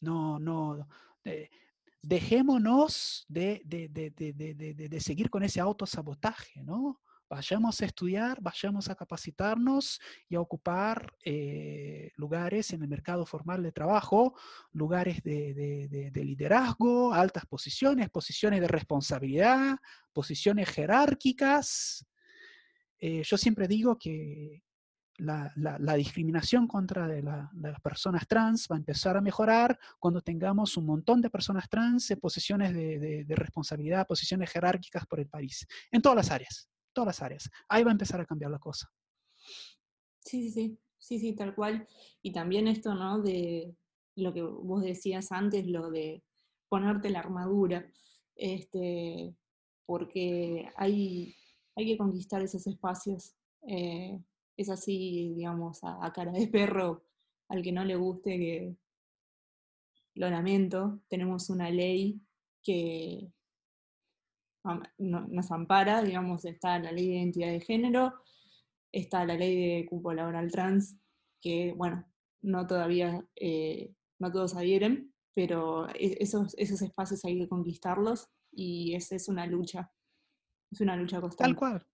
no, 0.01 0.39
no, 0.41 0.89
dejémonos 2.03 3.25
de, 3.29 3.63
de, 3.65 5.01
seguir 5.01 5.31
con 5.31 5.45
ese 5.45 5.61
autosabotaje, 5.61 6.63
¿no? 6.65 7.01
Vayamos 7.31 7.81
a 7.81 7.85
estudiar, 7.87 8.39
vayamos 8.41 8.91
a 8.91 8.97
capacitarnos 8.97 10.01
y 10.29 10.35
a 10.35 10.41
ocupar 10.41 11.15
eh, 11.25 12.11
lugares 12.17 12.73
en 12.73 12.83
el 12.83 12.89
mercado 12.89 13.25
formal 13.25 13.63
de 13.63 13.71
trabajo, 13.71 14.35
lugares 14.73 15.23
de, 15.23 16.11
liderazgo, 16.13 17.15
altas 17.15 17.47
posiciones, 17.47 18.11
posiciones 18.11 18.61
de 18.61 18.67
responsabilidad, 18.67 19.77
posiciones 20.13 20.71
jerárquicas. 20.71 22.05
Eh, 22.99 23.23
yo 23.23 23.39
siempre 23.39 23.69
digo 23.69 23.97
que 23.97 24.65
la, 25.19 25.95
discriminación 25.97 26.67
contra 26.67 27.07
las 27.07 27.81
personas 27.81 28.27
trans 28.27 28.67
va 28.69 28.75
a 28.75 28.81
empezar 28.81 29.17
a 29.17 29.21
mejorar 29.21 29.79
cuando 30.01 30.21
tengamos 30.21 30.77
un 30.77 30.87
montón 30.87 31.21
de 31.21 31.31
personas 31.31 31.69
trans 31.69 32.11
en 32.11 32.19
posiciones 32.19 32.75
de, 32.75 33.25
responsabilidad, 33.29 34.09
posiciones 34.09 34.51
jerárquicas 34.51 35.07
por 35.07 35.21
el 35.21 35.29
país, 35.29 35.65
en 35.93 36.03
todas 36.03 36.17
las 36.17 36.31
áreas 36.33 36.69
todas 36.93 37.07
las 37.07 37.23
áreas. 37.23 37.51
Ahí 37.69 37.83
va 37.85 37.91
a 37.91 37.93
empezar 37.93 38.21
a 38.21 38.27
cambiar 38.27 38.51
la 38.51 38.59
cosa. 38.59 38.91
Sí, 40.25 40.43
sí, 40.43 40.51
sí, 40.51 40.79
sí, 40.99 41.19
sí, 41.19 41.35
tal 41.35 41.55
cual. 41.55 41.87
Y 42.23 42.33
también 42.33 42.69
esto, 42.69 42.95
¿no? 42.95 43.21
De 43.21 43.75
lo 44.17 44.33
que 44.33 44.43
vos 44.43 44.83
decías 44.83 45.33
antes, 45.33 45.67
lo 45.67 45.91
de 45.91 46.23
ponerte 46.69 47.11
la 47.11 47.21
armadura, 47.21 47.91
este, 48.37 49.35
porque 49.87 50.69
hay, 50.77 51.35
hay 51.77 51.87
que 51.87 51.99
conquistar 51.99 52.43
esos 52.43 52.67
espacios. 52.67 53.35
Eh, 53.67 54.21
es 54.57 54.69
así, 54.69 55.33
digamos, 55.35 55.81
a, 55.83 56.13
cara 56.13 56.33
de 56.33 56.47
perro, 56.49 57.05
al 57.49 57.63
que 57.63 57.73
no 57.73 57.85
le 57.85 57.97
guste, 57.97 58.39
que 58.39 58.77
lo 60.15 60.29
lamento, 60.29 61.01
tenemos 61.09 61.51
una 61.51 61.71
ley 61.71 62.21
que, 62.63 63.33
nos 64.99 65.51
ampara, 65.51 66.03
digamos, 66.03 66.45
está 66.45 66.79
la 66.79 66.93
ley 66.93 67.09
de 67.09 67.15
identidad 67.17 67.51
de 67.51 67.61
género, 67.61 68.15
está 68.93 69.25
la 69.25 69.35
ley 69.37 69.57
de 69.57 69.87
cupo 69.87 70.13
laboral 70.13 70.51
trans, 70.51 70.97
que, 71.41 71.73
bueno, 71.77 72.07
no 72.43 72.67
todavía, 72.67 73.25
eh, 73.37 73.95
no 74.19 74.31
todos 74.31 74.55
adhieren, 74.57 75.15
pero 75.35 75.89
e, 75.91 76.17
esos, 76.21 76.55
esos 76.59 76.83
espacios 76.83 77.25
hay 77.25 77.39
que 77.39 77.49
conquistarlos 77.49 78.29
y 78.53 78.95
esa 78.95 79.17
es 79.17 79.29
una 79.29 79.47
lucha, 79.47 79.91
es 80.71 80.81
una 80.81 80.97
lucha 80.97 81.21
constante. 81.21 81.49
Tal 81.49 81.57
cual, 81.57 81.87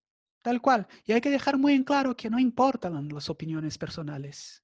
tal 0.42 0.60
cual. 0.60 0.88
Y 1.04 1.12
hay 1.12 1.20
que 1.20 1.30
dejar 1.30 1.58
muy 1.58 1.74
en 1.74 1.84
claro 1.84 2.16
que 2.16 2.30
no 2.30 2.38
importan 2.38 3.08
las 3.08 3.30
opiniones 3.30 3.78
personales. 3.78 4.62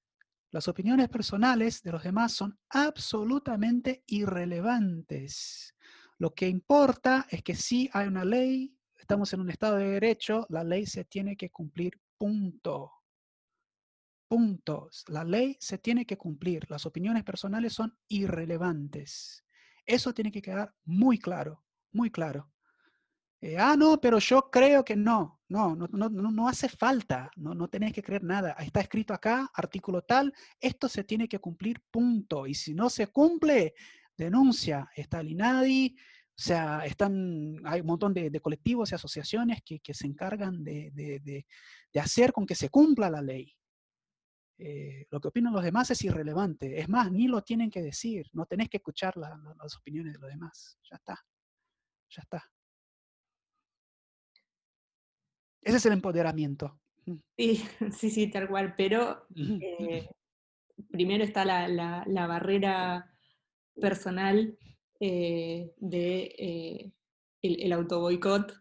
Las 0.51 0.67
opiniones 0.67 1.09
personales 1.09 1.81
de 1.81 1.91
los 1.91 2.03
demás 2.03 2.33
son 2.33 2.59
absolutamente 2.69 4.03
irrelevantes. 4.05 5.75
Lo 6.23 6.33
que 6.33 6.47
importa 6.47 7.27
es 7.29 7.43
que 7.43 7.53
si 7.53 7.89
hay 7.91 8.07
una 8.07 8.23
ley, 8.23 8.73
estamos 8.97 9.33
en 9.33 9.41
un 9.41 9.49
Estado 9.49 9.75
de 9.75 9.89
Derecho, 9.89 10.45
la 10.47 10.63
ley 10.63 10.85
se 10.85 11.03
tiene 11.03 11.35
que 11.35 11.49
cumplir, 11.49 11.99
punto. 12.17 12.93
Puntos. 14.29 15.03
La 15.09 15.25
ley 15.25 15.57
se 15.59 15.79
tiene 15.79 16.05
que 16.05 16.17
cumplir. 16.17 16.65
Las 16.71 16.85
opiniones 16.85 17.25
personales 17.25 17.73
son 17.73 17.93
irrelevantes. 18.07 19.43
Eso 19.85 20.13
tiene 20.13 20.31
que 20.31 20.41
quedar 20.41 20.73
muy 20.85 21.19
claro, 21.19 21.61
muy 21.91 22.09
claro. 22.09 22.49
Eh, 23.41 23.57
ah, 23.59 23.75
no, 23.77 23.99
pero 23.99 24.19
yo 24.19 24.49
creo 24.49 24.85
que 24.85 24.95
no. 24.95 25.41
No, 25.49 25.75
no, 25.75 25.89
no, 25.91 26.09
no 26.09 26.47
hace 26.47 26.69
falta. 26.69 27.29
No, 27.35 27.53
no 27.53 27.67
tenés 27.67 27.91
que 27.91 28.01
creer 28.01 28.23
nada. 28.23 28.53
Está 28.59 28.79
escrito 28.79 29.13
acá, 29.13 29.51
artículo 29.53 30.01
tal, 30.03 30.33
esto 30.61 30.87
se 30.87 31.03
tiene 31.03 31.27
que 31.27 31.39
cumplir, 31.39 31.83
punto. 31.91 32.47
Y 32.47 32.53
si 32.53 32.73
no 32.73 32.89
se 32.89 33.07
cumple, 33.07 33.73
denuncia. 34.17 34.89
Está 34.95 35.19
el 35.19 35.31
INADI, 35.31 35.95
o 35.97 36.41
sea, 36.41 36.85
están, 36.85 37.61
hay 37.65 37.81
un 37.81 37.87
montón 37.87 38.13
de, 38.13 38.39
colectivos 38.39 38.91
y 38.91 38.95
asociaciones 38.95 39.61
que, 39.63 39.93
se 39.93 40.07
encargan 40.07 40.63
de, 40.63 41.45
hacer 41.95 42.33
con 42.33 42.45
que 42.45 42.55
se 42.55 42.69
cumpla 42.69 43.09
la 43.09 43.21
ley. 43.21 43.55
Eh, 44.59 45.07
lo 45.09 45.19
que 45.19 45.27
opinan 45.27 45.53
los 45.53 45.63
demás 45.63 45.91
es 45.91 46.03
irrelevante. 46.03 46.79
Es 46.79 46.87
más, 46.87 47.11
ni 47.11 47.27
lo 47.27 47.41
tienen 47.41 47.69
que 47.69 47.81
decir. 47.81 48.29
No 48.33 48.45
tenés 48.45 48.69
que 48.69 48.77
escuchar 48.77 49.15
las 49.17 49.75
opiniones 49.77 50.13
de 50.13 50.19
los 50.19 50.29
demás. 50.29 50.77
Ya 50.89 50.95
está. 50.95 51.19
Ya 52.09 52.21
está. 52.21 52.51
Ese 55.61 55.77
es 55.77 55.85
el 55.85 55.93
empoderamiento. 55.93 56.79
Mm. 57.05 57.15
Sí, 57.37 57.55
sí, 57.97 58.09
sí, 58.09 58.27
tal 58.27 58.47
cual. 58.47 58.75
Pero 58.75 59.27
eh, 59.35 60.09
primero 60.91 61.23
está 61.23 61.45
la, 61.45 62.27
barrera 62.27 63.12
personal 63.79 64.57
eh, 64.99 65.71
de 65.77 66.35
eh, 66.37 66.91
el, 67.41 67.61
el 67.61 67.73
autoboicot. 67.73 68.53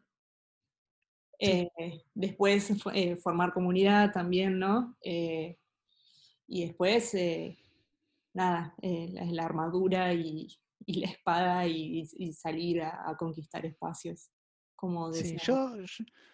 después 2.15 2.73
formar 3.23 3.53
comunidad 3.53 4.13
también, 4.13 4.59
¿no? 4.59 4.97
y 5.03 6.67
después, 6.67 7.17
nada, 8.33 8.75
la, 8.81 9.45
armadura 9.45 10.15
y, 10.15 10.49
la 10.87 11.11
espada 11.11 11.67
y, 11.67 12.07
salir 12.33 12.83
a 12.83 13.17
conquistar 13.19 13.67
espacios 13.67 14.31
sí, 15.13 15.37
yo, 15.43 15.77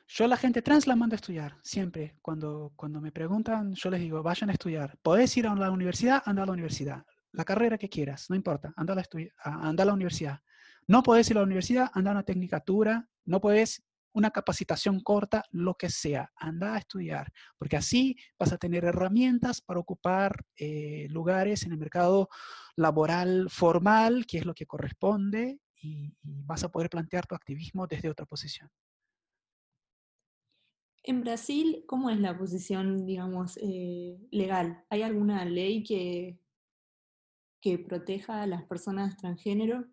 yo, 0.06 0.26
la 0.26 0.36
gente 0.36 0.62
trans 0.62 0.86
la 0.86 0.96
mando 0.96 1.14
a 1.14 1.16
estudiar, 1.16 1.56
siempre. 1.62 2.16
Cuando, 2.22 2.72
cuando 2.76 3.00
me 3.00 3.12
preguntan, 3.12 3.74
yo 3.74 3.90
les 3.90 4.00
digo, 4.00 4.22
vayan 4.22 4.50
a 4.50 4.52
estudiar. 4.52 4.96
Podés 5.02 5.36
ir 5.36 5.46
a 5.46 5.54
la 5.54 5.70
universidad, 5.70 6.22
anda 6.24 6.42
a 6.42 6.46
la 6.46 6.52
universidad. 6.52 7.04
La 7.32 7.44
carrera 7.44 7.78
que 7.78 7.88
quieras, 7.88 8.30
no 8.30 8.36
importa, 8.36 8.72
anda 8.76 8.94
a 8.94 8.96
la, 8.96 9.04
anda 9.44 9.82
a 9.82 9.86
la 9.86 9.92
universidad. 9.92 10.40
No 10.86 11.02
podés 11.02 11.30
ir 11.30 11.36
a 11.36 11.40
la 11.40 11.46
universidad, 11.46 11.90
anda 11.92 12.10
a 12.10 12.14
una 12.14 12.22
tecnicatura, 12.22 13.08
no 13.24 13.40
podés 13.40 13.84
una 14.12 14.30
capacitación 14.30 15.00
corta, 15.00 15.44
lo 15.52 15.74
que 15.74 15.90
sea, 15.90 16.32
anda 16.36 16.74
a 16.74 16.78
estudiar, 16.78 17.32
porque 17.56 17.76
así 17.76 18.16
vas 18.38 18.52
a 18.52 18.58
tener 18.58 18.84
herramientas 18.84 19.60
para 19.60 19.80
ocupar 19.80 20.44
eh, 20.56 21.06
lugares 21.10 21.64
en 21.64 21.72
el 21.72 21.78
mercado 21.78 22.28
laboral 22.74 23.48
formal, 23.50 24.26
que 24.26 24.38
es 24.38 24.46
lo 24.46 24.54
que 24.54 24.66
corresponde, 24.66 25.60
y, 25.80 26.12
vas 26.22 26.64
a 26.64 26.70
poder 26.70 26.90
plantear 26.90 27.26
tu 27.26 27.34
activismo 27.34 27.86
desde 27.86 28.08
otra 28.08 28.26
posición. 28.26 28.70
En 31.04 31.20
Brasil, 31.20 31.84
¿cómo 31.86 32.10
es 32.10 32.18
la 32.18 32.36
posición, 32.36 33.06
digamos, 33.06 33.58
eh, 33.62 34.18
legal? 34.30 34.84
¿Hay 34.90 35.02
alguna 35.02 35.44
ley 35.44 35.82
que, 35.82 36.40
que 37.60 37.78
proteja 37.78 38.42
a 38.42 38.46
las 38.46 38.64
personas 38.64 39.16
transgénero 39.16 39.84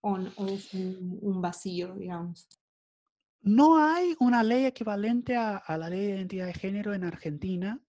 o, 0.00 0.18
es 0.46 0.74
un, 0.74 1.40
vacío, 1.40 1.94
digamos? 1.94 2.48
No 3.40 3.78
hay 3.78 4.14
una 4.20 4.42
ley 4.42 4.66
equivalente 4.66 5.36
a, 5.36 5.62
la 5.78 5.88
ley 5.88 6.06
de 6.06 6.16
identidad 6.16 6.46
de 6.46 6.54
género 6.54 6.94
en 6.94 7.04
Argentina. 7.04 7.80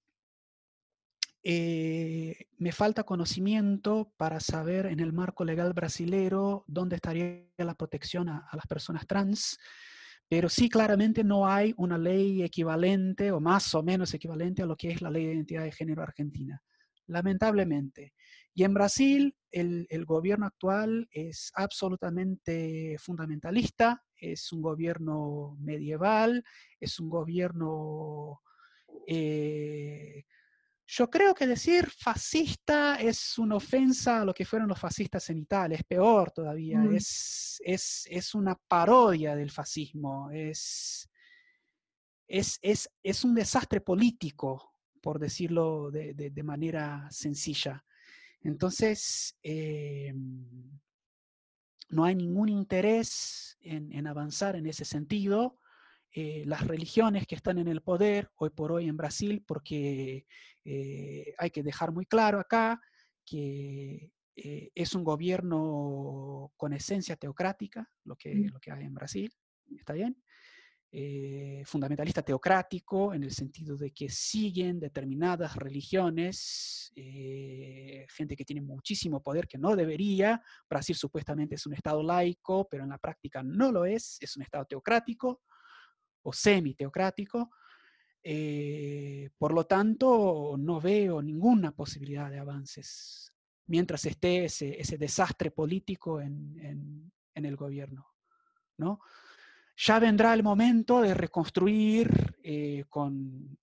Eh, 1.43 2.47
me 2.57 2.71
falta 2.71 3.03
conocimiento 3.03 4.11
para 4.17 4.39
saber 4.39 4.87
en 4.87 4.99
el 4.99 5.13
marco 5.13 5.45
legal 5.45 5.73
brasilero 5.73 6.63
dónde 6.67 6.95
estaría 6.95 7.45
la 7.57 7.75
protección 7.75 8.29
a, 8.29 8.49
las 8.53 8.65
personas 8.65 9.05
trans, 9.05 9.59
pero 10.27 10.49
sí 10.49 10.69
claramente 10.69 11.23
no 11.23 11.47
hay 11.47 11.73
una 11.77 11.97
ley 11.97 12.41
equivalente 12.41 13.31
o 13.31 13.39
más 13.39 13.75
o 13.75 13.83
menos 13.83 14.13
equivalente 14.13 14.63
a 14.63 14.65
lo 14.65 14.75
que 14.75 14.89
es 14.89 15.01
la 15.01 15.11
ley 15.11 15.25
de 15.25 15.33
identidad 15.33 15.63
de 15.63 15.71
género 15.71 16.01
argentina, 16.01 16.61
lamentablemente. 17.07 18.13
Y 18.57 18.63
en 18.63 18.73
Brasil 18.73 19.35
el, 19.51 20.05
gobierno 20.05 20.45
actual 20.45 21.07
es 21.11 21.51
absolutamente 21.55 22.95
fundamentalista, 22.97 24.01
es 24.15 24.51
un 24.53 24.61
gobierno 24.61 25.57
medieval, 25.59 26.43
es 26.79 26.99
un 26.99 27.09
gobierno... 27.09 28.41
Eh, 29.07 30.23
yo 30.87 31.09
creo 31.09 31.33
que 31.33 31.47
decir 31.47 31.89
fascista 31.89 32.95
es 32.95 33.37
una 33.37 33.55
ofensa 33.55 34.21
a 34.21 34.25
lo 34.25 34.33
que 34.33 34.45
fueron 34.45 34.69
los 34.69 34.79
fascistas 34.79 35.29
en 35.31 35.39
Italia, 35.39 35.77
es 35.77 35.83
peor 35.83 36.31
todavía, 36.31 36.81
es, 36.93 37.59
es, 37.61 38.35
una 38.35 38.55
parodia 38.55 39.35
del 39.35 39.51
fascismo, 39.51 40.29
es, 40.31 41.09
es, 42.27 42.59
es, 42.61 43.23
un 43.23 43.33
desastre 43.33 43.81
político, 43.81 44.73
por 45.01 45.19
decirlo 45.19 45.89
de, 45.91 46.43
manera 46.43 47.07
sencilla. 47.09 47.83
Entonces, 48.45 49.37
eh, 49.43 50.13
no 51.89 52.03
hay 52.05 52.15
ningún 52.15 52.49
interés 52.49 53.57
en, 53.61 53.91
en 53.91 54.07
avanzar 54.07 54.55
en 54.55 54.67
ese 54.67 54.85
sentido. 54.85 55.59
Eh, 56.11 56.43
las 56.45 56.65
religiones 56.65 57.27
que 57.27 57.35
están 57.35 57.57
en 57.57 57.67
el 57.67 57.81
poder 57.81 58.31
hoy 58.35 58.49
por 58.49 58.71
hoy 58.71 58.87
en 58.87 58.95
Brasil, 58.95 59.43
porque 59.45 60.25
eh, 60.63 61.33
hay 61.37 61.49
que 61.49 61.61
dejar 61.61 61.91
muy 61.91 62.05
claro 62.05 62.39
acá 62.39 62.79
que 63.25 64.11
eh, 64.35 64.71
es 64.75 64.95
un 64.95 65.03
gobierno 65.03 66.53
con 66.55 66.71
esencia 66.71 67.17
teocrática, 67.17 67.91
lo 68.05 68.15
que, 68.15 68.33
lo 68.33 68.59
que 68.61 68.71
hay 68.71 68.85
en 68.85 68.93
Brasil, 68.93 69.33
¿está 69.77 69.91
bien? 69.91 70.15
Fundamentalista 71.65 72.21
teocrático 72.21 73.13
en 73.13 73.23
el 73.23 73.31
sentido 73.31 73.75
de 73.75 73.91
que 73.91 74.07
siguen 74.09 74.79
determinadas 74.79 75.55
religiones, 75.55 76.91
gente 76.95 78.35
que 78.35 78.45
tiene 78.45 78.61
muchísimo 78.61 79.21
poder 79.21 79.47
que 79.47 79.57
no 79.57 79.75
debería. 79.75 80.41
Brasil 80.69 80.95
supuestamente 80.95 81.55
es 81.55 81.65
un 81.65 81.73
Estado 81.73 82.01
laico, 82.01 82.67
pero 82.69 82.83
en 82.83 82.89
la 82.89 82.97
práctica 82.97 83.43
no 83.43 83.71
lo 83.71 83.85
es, 83.85 84.17
es 84.21 84.37
un 84.37 84.43
Estado 84.43 84.65
teocrático 84.65 85.41
o 86.23 86.33
semi-teocrático. 86.33 87.51
Eh, 88.27 89.29
por 89.37 89.53
lo 89.53 89.65
tanto, 89.65 90.55
no 90.57 90.81
veo 90.81 91.21
ninguna 91.21 91.71
posibilidad 91.71 92.31
de 92.31 92.39
avances 92.39 93.31
mientras 93.67 94.03
esté 94.05 94.45
ese, 94.45 94.97
desastre 94.97 95.51
político 95.51 96.19
en, 96.19 97.11
el 97.35 97.55
gobierno. 97.55 98.07
¿no? 98.77 98.99
Ya 99.77 99.99
vendrá 99.99 100.33
el 100.33 100.43
momento 100.43 101.01
de 101.01 101.13
reconstruir 101.13 102.37
eh, 102.41 102.85
con, 102.89 103.57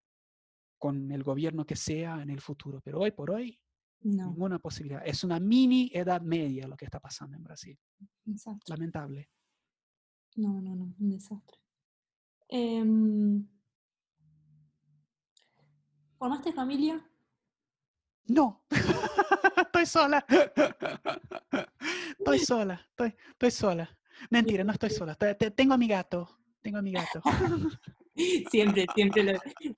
con 0.78 1.10
el 1.10 1.22
gobierno 1.22 1.64
que 1.64 1.76
sea 1.76 2.22
en 2.22 2.30
el 2.30 2.40
futuro, 2.40 2.80
pero 2.82 3.00
hoy 3.00 3.12
por 3.12 3.30
hoy 3.30 3.58
ninguna 4.04 4.58
posibilidad. 4.58 5.02
Es 5.04 5.24
una 5.24 5.38
mini 5.38 5.90
edad 5.92 6.20
media 6.20 6.66
lo 6.66 6.76
que 6.76 6.84
está 6.84 7.00
pasando 7.00 7.36
en 7.36 7.42
Brasil. 7.42 7.78
Lamentable. 8.66 9.30
No, 10.36 10.60
no, 10.60 10.74
no, 10.74 10.94
un 10.98 11.10
desastre. 11.10 11.58
Em, 12.48 13.46
¿Formaste 16.18 16.52
familia? 16.52 17.04
No, 18.26 18.64
estoy 19.56 19.86
sola. 19.86 20.24
Estoy 22.18 22.38
sola, 22.38 22.80
estoy, 22.90 23.16
estoy 23.32 23.50
sola. 23.50 23.98
Mentira, 24.30 24.64
no 24.64 24.72
estoy 24.72 24.90
sola. 24.90 25.14
tengo 25.14 25.74
a 25.74 25.78
mi 25.78 25.88
gato, 25.88 26.28
tengo 26.60 26.78
a 26.78 26.82
mi 26.82 26.92
gato. 26.92 27.22
Siempre, 28.50 28.84
siempre 28.94 29.22
lo. 29.22 29.32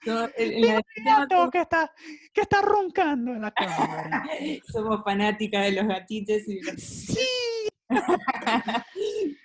No, 0.07 0.29
gato 1.05 1.51
que 1.53 1.61
está, 1.61 1.93
que 2.33 2.41
está 2.41 2.63
roncando 2.63 3.31
en 3.33 3.43
la 3.43 3.53
cama. 3.53 4.25
Somos 4.73 5.05
fanáticas 5.05 5.67
de 5.67 5.73
los 5.73 5.87
gatitos. 5.87 6.43
Y 6.49 6.61
Sí. 6.81 7.19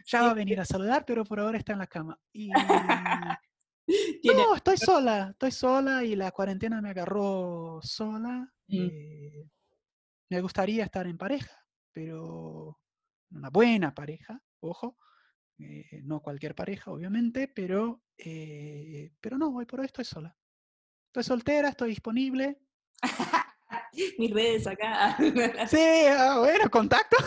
ya 0.06 0.24
va 0.24 0.32
a 0.32 0.34
venir 0.34 0.60
a 0.60 0.66
saludar, 0.66 1.06
pero 1.06 1.24
por 1.24 1.40
ahora 1.40 1.60
está 1.60 1.74
en 1.74 1.80
la 1.80 1.88
cama. 1.88 2.18
Y... 2.34 2.50
No, 4.24 4.56
estoy 4.56 4.78
sola, 4.78 5.30
estoy 5.32 5.52
sola 5.52 6.04
y 6.04 6.16
la 6.16 6.32
cuarentena 6.32 6.82
me 6.82 6.90
agarró 6.90 7.80
sola. 7.84 8.52
Mm. 8.68 8.88
Eh, 8.88 9.50
me 10.30 10.42
gustaría 10.42 10.84
estar 10.84 11.06
en 11.08 11.18
pareja, 11.18 11.52
pero 11.92 12.80
una 13.32 13.50
buena 13.50 13.94
pareja, 13.94 14.42
ojo, 14.62 14.98
eh, 15.60 16.02
no 16.04 16.22
cualquier 16.22 16.56
pareja, 16.56 16.92
obviamente, 16.92 17.48
pero, 17.48 18.04
eh, 18.18 19.12
pero 19.20 19.38
no, 19.38 19.50
hoy 19.56 19.66
por 19.66 19.82
hoy 19.82 19.88
estoy 19.88 20.06
sola. 20.06 20.36
Estoy 21.08 21.24
soltera, 21.24 21.70
estoy 21.70 21.90
disponible. 21.90 22.60
Mis 24.18 24.32
redes 24.32 24.68
acá. 24.68 25.18
sí, 25.68 25.78
ah, 26.10 26.40
bueno, 26.40 26.70
contacto. 26.70 27.18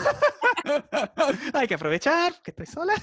Hay 1.53 1.67
que 1.67 1.75
aprovechar 1.75 2.41
que 2.41 2.51
estoy 2.51 2.65
sola. 2.65 2.93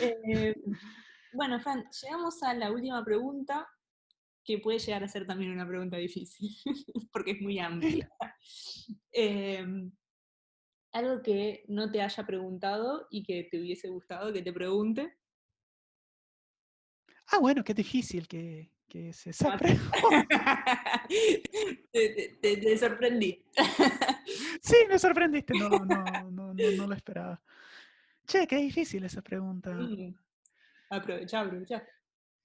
Eh, 0.00 0.54
bueno, 1.32 1.60
Fran, 1.60 1.84
llegamos 2.02 2.42
a 2.42 2.54
la 2.54 2.70
última 2.70 3.04
pregunta, 3.04 3.68
que 4.44 4.58
puede 4.58 4.78
llegar 4.78 5.02
a 5.02 5.08
ser 5.08 5.26
también 5.26 5.50
una 5.50 5.66
pregunta 5.66 5.96
difícil, 5.96 6.50
porque 7.12 7.32
es 7.32 7.40
muy 7.40 7.58
amplia. 7.58 8.08
Algo 10.94 11.22
que 11.22 11.64
no 11.68 11.90
te 11.90 12.00
haya 12.00 12.24
preguntado 12.24 13.08
y 13.10 13.24
que 13.24 13.48
te 13.50 13.60
hubiese 13.60 13.88
gustado 13.88 14.32
que 14.32 14.42
te 14.42 14.52
pregunte. 14.52 15.12
Ah, 17.26 17.38
bueno, 17.38 17.64
qué 17.64 17.74
difícil 17.74 18.28
que, 18.28 18.70
que 18.88 19.08
es 19.08 19.26
esa 19.26 19.56
te, 21.92 22.38
te, 22.40 22.78
sorprendí. 22.78 23.44
sí, 24.62 24.76
me 24.88 24.98
sorprendiste, 24.98 25.54
no, 25.54 25.68
no, 25.84 26.30
no, 26.30 26.54
no, 26.54 26.86
lo 26.86 26.94
esperaba. 26.94 27.42
Che, 28.26 28.46
qué 28.46 28.56
difícil 28.56 29.04
esa 29.04 29.20
pregunta. 29.20 29.72
Mm. 29.72 30.14
Aprovecha, 30.90 31.40
aprovecha. 31.40 31.84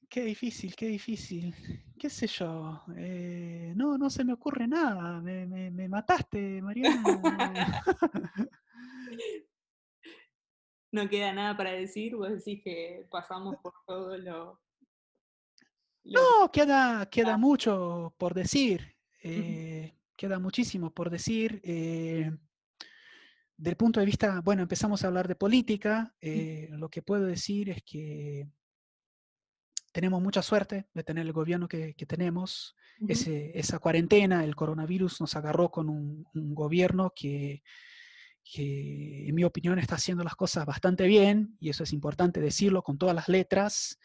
Qué 0.10 0.24
difícil, 0.24 0.76
qué 0.76 0.88
difícil. 0.88 1.54
¿Qué 2.00 2.10
sé 2.10 2.26
yo? 2.26 2.82
Eh, 2.98 3.74
no, 3.76 3.96
no 3.96 4.10
se 4.10 4.24
me 4.24 4.34
ocurre 4.34 4.68
nada. 4.68 5.22
Me, 5.22 5.46
me, 5.46 5.70
me 5.70 5.88
mataste, 5.88 6.64
Mariana. 6.64 7.04
no 10.92 11.08
queda 11.08 11.32
nada 11.32 11.56
para 11.56 11.74
decir. 11.74 12.16
Vos 12.16 12.30
decís 12.30 12.60
que 12.64 13.08
pasamos 13.12 13.58
por 13.62 13.74
todo 13.86 14.18
lo. 14.18 14.60
No, 16.06 16.52
queda, 16.52 17.08
queda 17.12 17.38
mucho 17.38 18.16
por 18.18 18.34
decir. 18.34 18.96
Eh, 19.22 19.96
queda 20.18 20.40
muchísimo 20.40 20.92
por 20.92 21.12
decir. 21.12 21.62
Eh, 21.64 22.32
del 23.56 23.76
punto 23.78 24.00
de 24.00 24.08
vista, 24.08 24.42
bueno, 24.42 24.64
empezamos 24.64 25.04
a 25.04 25.08
hablar 25.08 25.28
de 25.28 25.36
política. 25.36 26.16
lo 26.20 26.90
que 26.90 27.04
puedo 27.04 27.26
decir 27.26 27.70
es 27.70 27.84
que 27.84 28.48
tenemos 30.00 30.22
mucha 30.22 30.42
suerte 30.42 30.88
de 30.94 31.04
tener 31.04 31.26
el 31.26 31.34
gobierno 31.34 31.68
que, 31.68 31.94
tenemos. 32.08 32.74
esa 33.10 33.80
cuarentena, 33.80 34.46
el 34.46 34.56
coronavirus 34.56 35.20
nos 35.20 35.36
agarró 35.36 35.70
con 35.70 35.90
un, 35.90 36.26
gobierno 36.34 37.12
que, 37.14 37.64
en 38.56 39.36
mi 39.36 39.44
opinión, 39.44 39.78
está 39.78 39.96
haciendo 39.96 40.24
las 40.24 40.36
cosas 40.36 40.66
bastante 40.66 41.06
bien, 41.06 41.58
y 41.60 41.70
eso 41.70 41.84
es 41.84 41.92
importante 41.92 42.40
decirlo 42.40 42.82
con 42.82 42.98
todas 42.98 43.14
las 43.14 43.28
letras. 43.28 44.00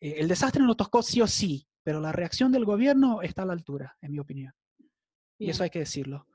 Eh, 0.00 0.14
el 0.16 0.28
desastre 0.28 0.62
nos 0.62 0.78
tocó 0.78 1.02
sí 1.02 1.20
o 1.20 1.26
sí, 1.26 1.68
pero 1.82 2.00
la 2.00 2.12
reacción 2.12 2.50
del 2.50 2.64
gobierno 2.64 3.20
está 3.20 3.42
a 3.42 3.46
la 3.46 3.52
altura, 3.52 3.98
en 4.00 4.12
mi 4.12 4.20
opinión. 4.20 4.54
Y 5.38 5.50
eso 5.50 5.62
hay 5.62 5.68
que 5.68 5.80
decirlo. 5.80 6.26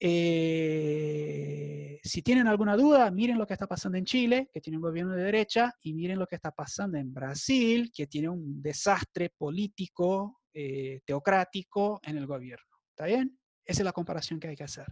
Eh, 0.00 1.98
si 2.02 2.22
tienen 2.22 2.46
alguna 2.46 2.76
duda, 2.76 3.10
miren 3.10 3.38
lo 3.38 3.46
que 3.46 3.54
está 3.54 3.66
pasando 3.66 3.98
en 3.98 4.04
Chile, 4.04 4.48
que 4.52 4.60
tiene 4.60 4.76
un 4.76 4.82
gobierno 4.82 5.14
de 5.14 5.24
derecha, 5.24 5.74
y 5.82 5.92
miren 5.94 6.18
lo 6.18 6.26
que 6.26 6.36
está 6.36 6.52
pasando 6.52 6.98
en 6.98 7.12
Brasil, 7.12 7.90
que 7.94 8.06
tiene 8.06 8.28
un 8.28 8.62
desastre 8.62 9.30
político, 9.36 10.40
eh, 10.54 11.00
teocrático 11.04 12.00
en 12.02 12.16
el 12.16 12.26
gobierno. 12.26 12.76
¿Está 12.90 13.06
bien? 13.06 13.38
Esa 13.64 13.82
es 13.82 13.84
la 13.84 13.92
comparación 13.92 14.40
que 14.40 14.48
hay 14.48 14.56
que 14.56 14.64
hacer. 14.64 14.86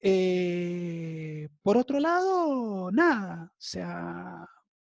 Eh, 0.00 1.48
por 1.62 1.76
otro 1.76 2.00
lado, 2.00 2.90
nada, 2.90 3.44
o 3.52 3.54
sea, 3.56 4.46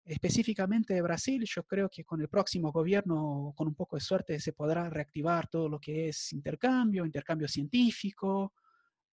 específicamente 0.06 0.94
de 0.94 1.02
Brasil, 1.02 1.44
yo 1.46 1.64
creo 1.64 1.90
que 1.90 2.06
con 2.06 2.22
el 2.22 2.30
próximo 2.30 2.72
gobierno, 2.72 3.54
con 3.56 3.68
un 3.68 3.76
poco 3.76 3.98
de 3.98 4.02
suerte, 4.02 4.40
se 4.40 4.54
podrá 4.54 4.90
reactivar 4.90 5.48
todo 5.50 5.68
lo 5.68 5.80
que 5.80 6.10
es 6.10 6.32
intercambio, 6.34 7.06
intercambio 7.06 7.48
científico, 7.48 8.54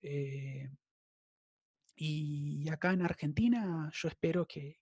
eh, 0.03 0.71
y 1.97 2.69
acá 2.69 2.93
en 2.93 3.03
Argentina 3.03 3.91
yo 3.93 4.09
espero 4.09 4.47
que, 4.47 4.81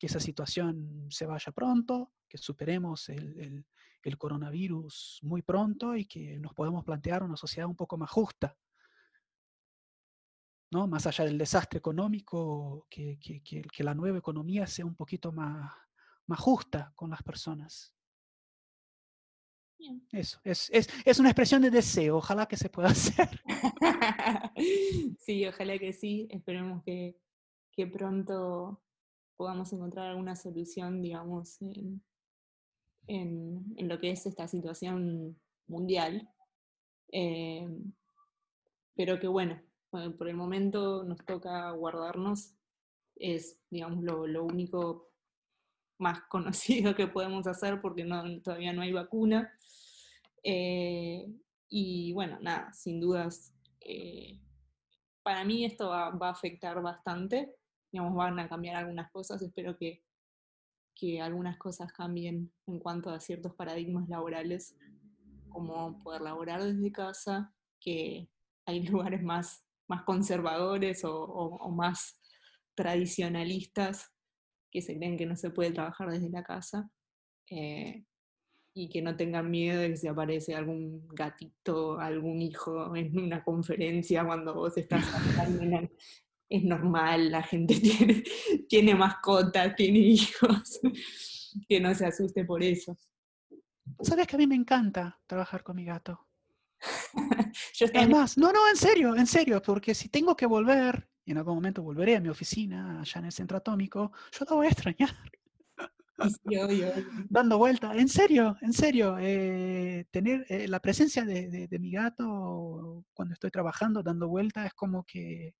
esa 0.00 0.20
situación 0.20 1.06
se 1.08 1.24
vaya 1.24 1.50
pronto, 1.50 2.12
que 2.28 2.36
superemos 2.36 3.08
el, 3.08 3.64
coronavirus 4.18 5.20
muy 5.22 5.40
pronto 5.40 5.96
y 5.96 6.04
que 6.04 6.38
nos 6.38 6.52
podamos 6.52 6.84
plantear 6.84 7.22
una 7.22 7.38
sociedad 7.38 7.66
un 7.66 7.74
poco 7.74 7.96
más 7.96 8.10
justa. 8.10 8.54
¿no? 10.72 10.86
Más 10.86 11.06
allá 11.06 11.24
del 11.24 11.38
desastre 11.38 11.78
económico, 11.78 12.86
que, 12.90 13.18
la 13.78 13.94
nueva 13.94 14.18
economía 14.18 14.66
sea 14.66 14.84
un 14.84 14.94
poquito 14.94 15.32
más 15.32 15.72
justa 16.38 16.92
con 16.94 17.08
las 17.08 17.22
personas. 17.22 17.93
Eso, 20.12 20.40
es, 20.44 20.70
es, 20.72 20.88
es, 21.04 21.18
una 21.18 21.30
expresión 21.30 21.60
de 21.62 21.70
deseo, 21.70 22.16
ojalá 22.16 22.46
que 22.46 22.56
se 22.56 22.68
pueda 22.68 22.88
hacer. 22.90 23.28
sí, 25.18 25.46
ojalá 25.46 25.78
que 25.78 25.92
sí, 25.92 26.26
esperemos 26.30 26.82
que, 26.84 27.16
que, 27.72 27.86
pronto 27.86 28.82
podamos 29.36 29.72
encontrar 29.72 30.10
alguna 30.10 30.36
solución, 30.36 31.02
digamos, 31.02 31.60
en, 31.60 32.02
en, 33.06 33.88
lo 33.88 34.00
que 34.00 34.10
es 34.10 34.26
esta 34.26 34.48
situación 34.48 35.38
mundial. 35.66 36.28
Eh, 37.12 37.68
pero 38.94 39.18
que 39.18 39.26
bueno, 39.26 39.60
por 39.90 40.28
el 40.28 40.36
momento 40.36 41.04
nos 41.04 41.24
toca 41.24 41.70
guardarnos, 41.72 42.54
es, 43.16 43.60
digamos, 43.70 44.02
lo, 44.02 44.26
lo 44.26 44.44
único 44.44 45.10
más 45.98 46.20
conocido 46.28 46.94
que 46.94 47.06
podemos 47.06 47.46
hacer 47.46 47.80
porque 47.80 48.04
no, 48.04 48.40
todavía 48.42 48.72
no 48.72 48.82
hay 48.82 48.92
vacuna. 48.92 49.52
Eh, 50.44 51.26
y 51.68 52.12
bueno, 52.12 52.38
nada, 52.40 52.72
sin 52.72 53.00
dudas, 53.00 53.52
eh, 53.80 54.40
para 55.22 55.44
mí 55.44 55.64
esto 55.64 55.88
va, 55.88 56.08
a 56.08 56.30
afectar 56.30 56.80
bastante, 56.82 57.56
digamos, 57.90 58.14
van 58.14 58.38
a 58.38 58.48
cambiar 58.48 58.76
algunas 58.76 59.10
cosas, 59.10 59.42
espero 59.42 59.76
que, 59.76 60.04
que 60.94 61.20
algunas 61.20 61.56
cosas 61.58 61.92
cambien 61.92 62.52
en 62.66 62.78
cuanto 62.78 63.10
a 63.10 63.20
ciertos 63.20 63.54
paradigmas 63.54 64.08
laborales, 64.08 64.76
como 65.48 65.98
poder 65.98 66.20
laborar 66.20 66.62
desde 66.62 66.92
casa, 66.92 67.52
que 67.80 68.28
hay 68.66 68.82
lugares 68.86 69.22
más, 69.22 69.64
más 69.88 70.02
conservadores 70.04 71.02
o 71.04 71.70
más 71.70 72.20
tradicionalistas 72.76 74.14
que 74.70 74.82
se 74.82 74.96
creen 74.96 75.16
que 75.16 75.26
no 75.26 75.36
se 75.36 75.50
puede 75.50 75.70
trabajar 75.70 76.10
desde 76.10 76.28
la 76.30 76.42
casa 76.42 76.90
eh, 77.48 78.04
y 78.76 78.88
que 78.88 79.00
no 79.00 79.16
tengan 79.16 79.48
miedo 79.50 79.80
de 79.80 79.90
que 79.90 79.96
se 79.96 80.08
aparece 80.08 80.54
algún 80.54 81.06
gatito, 81.08 81.98
algún 82.00 82.42
hijo 82.42 82.94
en 82.96 83.16
una 83.16 83.42
conferencia 83.44 84.24
cuando 84.24 84.52
vos 84.52 84.76
estás 84.76 85.04
hablando. 85.38 85.88
es 86.48 86.64
normal, 86.64 87.30
la 87.30 87.42
gente 87.42 87.74
tiene, 87.80 88.24
tiene 88.68 88.94
mascotas, 88.96 89.76
tiene 89.76 90.00
hijos, 90.00 90.80
que 91.68 91.80
no 91.80 91.94
se 91.94 92.06
asuste 92.06 92.44
por 92.44 92.62
eso. 92.64 92.98
¿Sabes 94.00 94.26
que 94.26 94.34
a 94.34 94.38
mí 94.38 94.46
me 94.46 94.56
encanta 94.56 95.20
trabajar 95.26 95.62
con 95.62 95.76
mi 95.76 95.84
gato? 95.84 96.26
Yo 97.74 97.86
es 97.86 98.08
más, 98.08 98.36
no, 98.36 98.52
no, 98.52 98.68
en 98.68 98.76
serio, 98.76 99.14
en 99.14 99.26
serio, 99.26 99.62
porque 99.62 99.94
si 99.94 100.08
tengo 100.08 100.36
que 100.36 100.46
volver 100.46 101.08
y 101.24 101.30
en 101.30 101.38
algún 101.38 101.54
momento 101.54 101.82
volveré 101.82 102.16
a 102.16 102.20
mi 102.20 102.28
oficina 102.28 103.00
allá 103.00 103.20
en 103.20 103.26
el 103.26 103.32
centro 103.32 103.56
atómico, 103.56 104.12
yo 104.32 104.44
la 104.48 104.56
voy 104.56 104.66
a 104.66 104.70
extrañar. 104.70 105.14
Dando 107.28 107.58
vuelta, 107.58 107.94
en 107.94 108.08
serio, 108.08 108.56
en 108.60 108.72
serio, 108.72 109.16
eh, 109.18 110.06
tener 110.10 110.46
eh, 110.48 110.68
la 110.68 110.80
presencia 110.80 111.24
de, 111.24 111.68
mi 111.80 111.90
gato 111.90 113.04
cuando 113.12 113.34
estoy 113.34 113.50
trabajando, 113.50 114.02
dando 114.02 114.28
vuelta, 114.28 114.66
es 114.66 114.74
como 114.74 115.04
que 115.04 115.54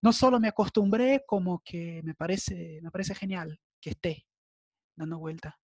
no 0.00 0.12
solo 0.12 0.38
me 0.38 0.48
acostumbré, 0.48 1.24
como 1.26 1.62
que 1.64 2.00
me 2.04 2.14
parece, 2.14 2.80
me 2.82 2.90
parece 2.90 3.14
genial 3.14 3.60
que 3.80 3.90
esté 3.90 4.26
dando 4.96 5.18
vuelta. 5.18 5.58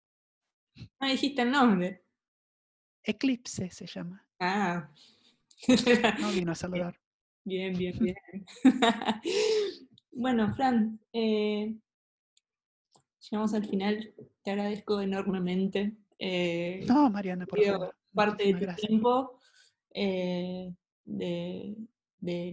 Ah, 0.99 1.09
dijiste 1.09 1.41
el 1.41 1.51
nombre. 1.51 2.03
Eclipse 3.03 3.69
se 3.71 3.87
llama. 3.87 4.27
Ah. 4.39 4.91
No 6.19 6.31
vino 6.31 6.51
a 6.51 6.55
saludar. 6.55 6.99
Bien, 7.45 7.73
bien, 7.77 7.97
bien. 7.99 8.15
bueno, 10.11 10.53
Fran, 10.53 10.99
eh, 11.13 11.75
llegamos 13.29 13.53
al 13.53 13.65
final. 13.65 14.13
Te 14.43 14.51
agradezco 14.51 15.01
enormemente. 15.01 15.97
Eh, 16.19 16.85
no, 16.87 17.09
Mariana, 17.09 17.45
por 17.45 17.63
favor. 17.63 17.95
Parte 18.13 18.53
de 18.53 18.65
tu 18.65 18.75
tiempo, 18.75 19.39
eh, 19.93 20.73
de, 21.05 21.75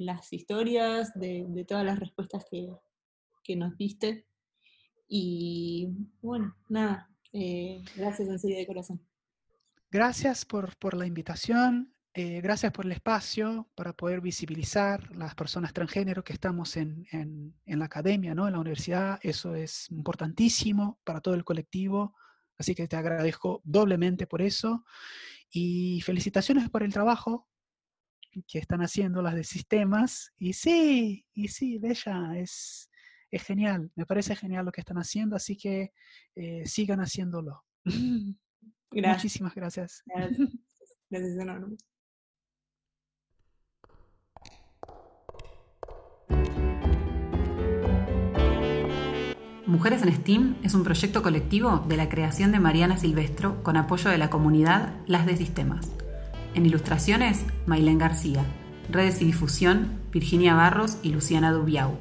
las 0.01 0.33
historias, 0.33 1.13
de, 1.15 1.65
todas 1.67 1.85
las 1.85 1.99
respuestas 1.99 2.45
que, 2.51 3.57
nos 3.57 3.77
diste. 3.77 4.27
Y 5.09 5.89
bueno, 6.21 6.57
nada, 6.69 7.11
gracias 7.33 8.29
en 8.29 8.39
serio 8.39 8.59
de 8.59 8.67
corazón. 8.67 9.01
Gracias 9.91 10.45
por, 10.45 10.77
por 10.77 10.95
la 10.95 11.07
invitación. 11.07 11.94
Eh, 12.17 12.41
gracias 12.41 12.71
por 12.71 12.85
el 12.87 12.93
espacio 12.93 13.69
para 13.75 13.93
poder 13.93 14.21
visibilizar 14.21 15.11
las 15.17 15.35
personas 15.35 15.73
transgénero 15.73 16.23
que 16.23 16.33
estamos 16.33 16.77
en, 16.77 17.05
la 17.67 17.85
academia, 17.85 18.37
¿no? 18.37 18.47
en 18.47 18.53
la 18.53 18.61
universidad. 18.61 19.19
Eso 19.21 19.57
es 19.57 19.91
importantísimo 19.91 21.01
para 21.03 21.21
todo 21.21 21.35
el 21.35 21.43
colectivo. 21.43 22.15
Así 22.57 22.77
que 22.77 22.87
te 22.87 22.95
agradezco 22.95 23.61
doblemente 23.65 24.29
por 24.29 24.43
eso. 24.43 24.85
Y 25.51 26.03
felicitaciones 26.03 26.71
por 26.71 26.85
el 26.85 26.93
trabajo 26.93 27.49
que 28.47 28.61
están 28.61 28.83
haciendo 28.83 29.21
las 29.21 29.35
de 29.35 29.43
sistemas. 29.43 30.33
Y 30.39 30.53
sí, 30.53 31.27
y 31.35 31.49
sí, 31.49 31.79
Bella, 31.79 32.39
es, 32.39 32.91
es 33.29 33.43
genial. 33.43 33.91
Me 33.97 34.07
parece 34.07 34.37
genial 34.37 34.65
lo 34.65 34.71
que 34.71 34.83
están 34.83 34.99
haciendo. 34.99 35.35
Así 35.35 35.57
que 35.57 35.93
eh, 36.37 36.65
sigan 36.65 37.01
haciéndolo. 37.01 37.65
Muchísimas 38.93 39.53
gracias. 39.57 40.05
Gracias, 40.07 40.49
gracias 41.11 41.85
Mujeres 49.67 50.03
en 50.03 50.13
STEAM 50.13 50.57
es 50.63 50.75
un 50.75 50.85
proyecto 50.85 51.23
colectivo 51.23 51.83
de 51.89 51.97
la 51.97 52.11
creación 52.11 52.53
de 52.53 52.61
Mariana 52.61 52.99
Silvestro 52.99 53.63
con 53.63 53.79
apoyo 53.79 54.11
de 54.11 54.19
la 54.19 54.29
comunidad 54.29 54.93
Las 55.07 55.25
de 55.25 55.39
Sistemas. 55.39 55.89
En 56.53 56.67
ilustraciones, 56.67 57.47
Mailén 57.65 57.97
García. 57.97 58.45
Redes 58.91 59.23
y 59.23 59.25
difusión, 59.25 60.01
Virginia 60.13 60.55
Barros 60.55 60.99
y 61.03 61.13
Luciana 61.13 61.51
Dubiau. 61.51 61.97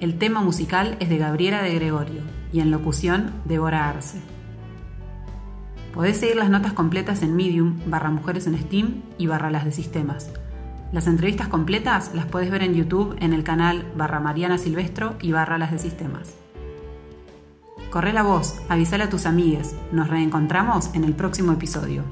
El 0.00 0.18
tema 0.18 0.42
musical 0.42 0.98
es 1.00 1.08
de 1.08 1.16
Gabriela 1.16 1.62
de 1.62 1.74
Gregorio 1.76 2.20
y 2.52 2.60
en 2.60 2.70
locución, 2.70 3.32
Débora 3.46 3.88
Arce. 3.88 4.20
Podés 5.94 6.18
seguir 6.18 6.36
las 6.36 6.50
notas 6.50 6.74
completas 6.74 7.22
en 7.22 7.34
Medium, 7.34 7.78
barra 7.86 8.10
Mujeres 8.10 8.46
en 8.46 8.58
STEAM 8.58 9.02
y 9.16 9.28
barra 9.28 9.50
Las 9.50 9.64
de 9.64 9.72
Sistemas. 9.72 10.30
Las 10.92 11.06
entrevistas 11.06 11.48
completas 11.48 12.14
las 12.14 12.26
puedes 12.26 12.50
ver 12.50 12.62
en 12.62 12.74
YouTube 12.74 13.16
en 13.20 13.32
el 13.32 13.44
canal 13.44 13.90
barra 13.96 14.20
Mariana 14.20 14.58
Silvestro 14.58 15.16
y 15.22 15.32
barra 15.32 15.56
Las 15.56 15.72
de 15.72 15.78
Sistemas. 15.78 16.34
Corre 17.90 18.12
la 18.12 18.22
voz, 18.22 18.56
avísale 18.68 19.04
a 19.04 19.08
tus 19.08 19.24
amigues. 19.24 19.74
Nos 19.92 20.08
reencontramos 20.08 20.94
en 20.94 21.04
el 21.04 21.14
próximo 21.14 21.52
episodio. 21.52 22.04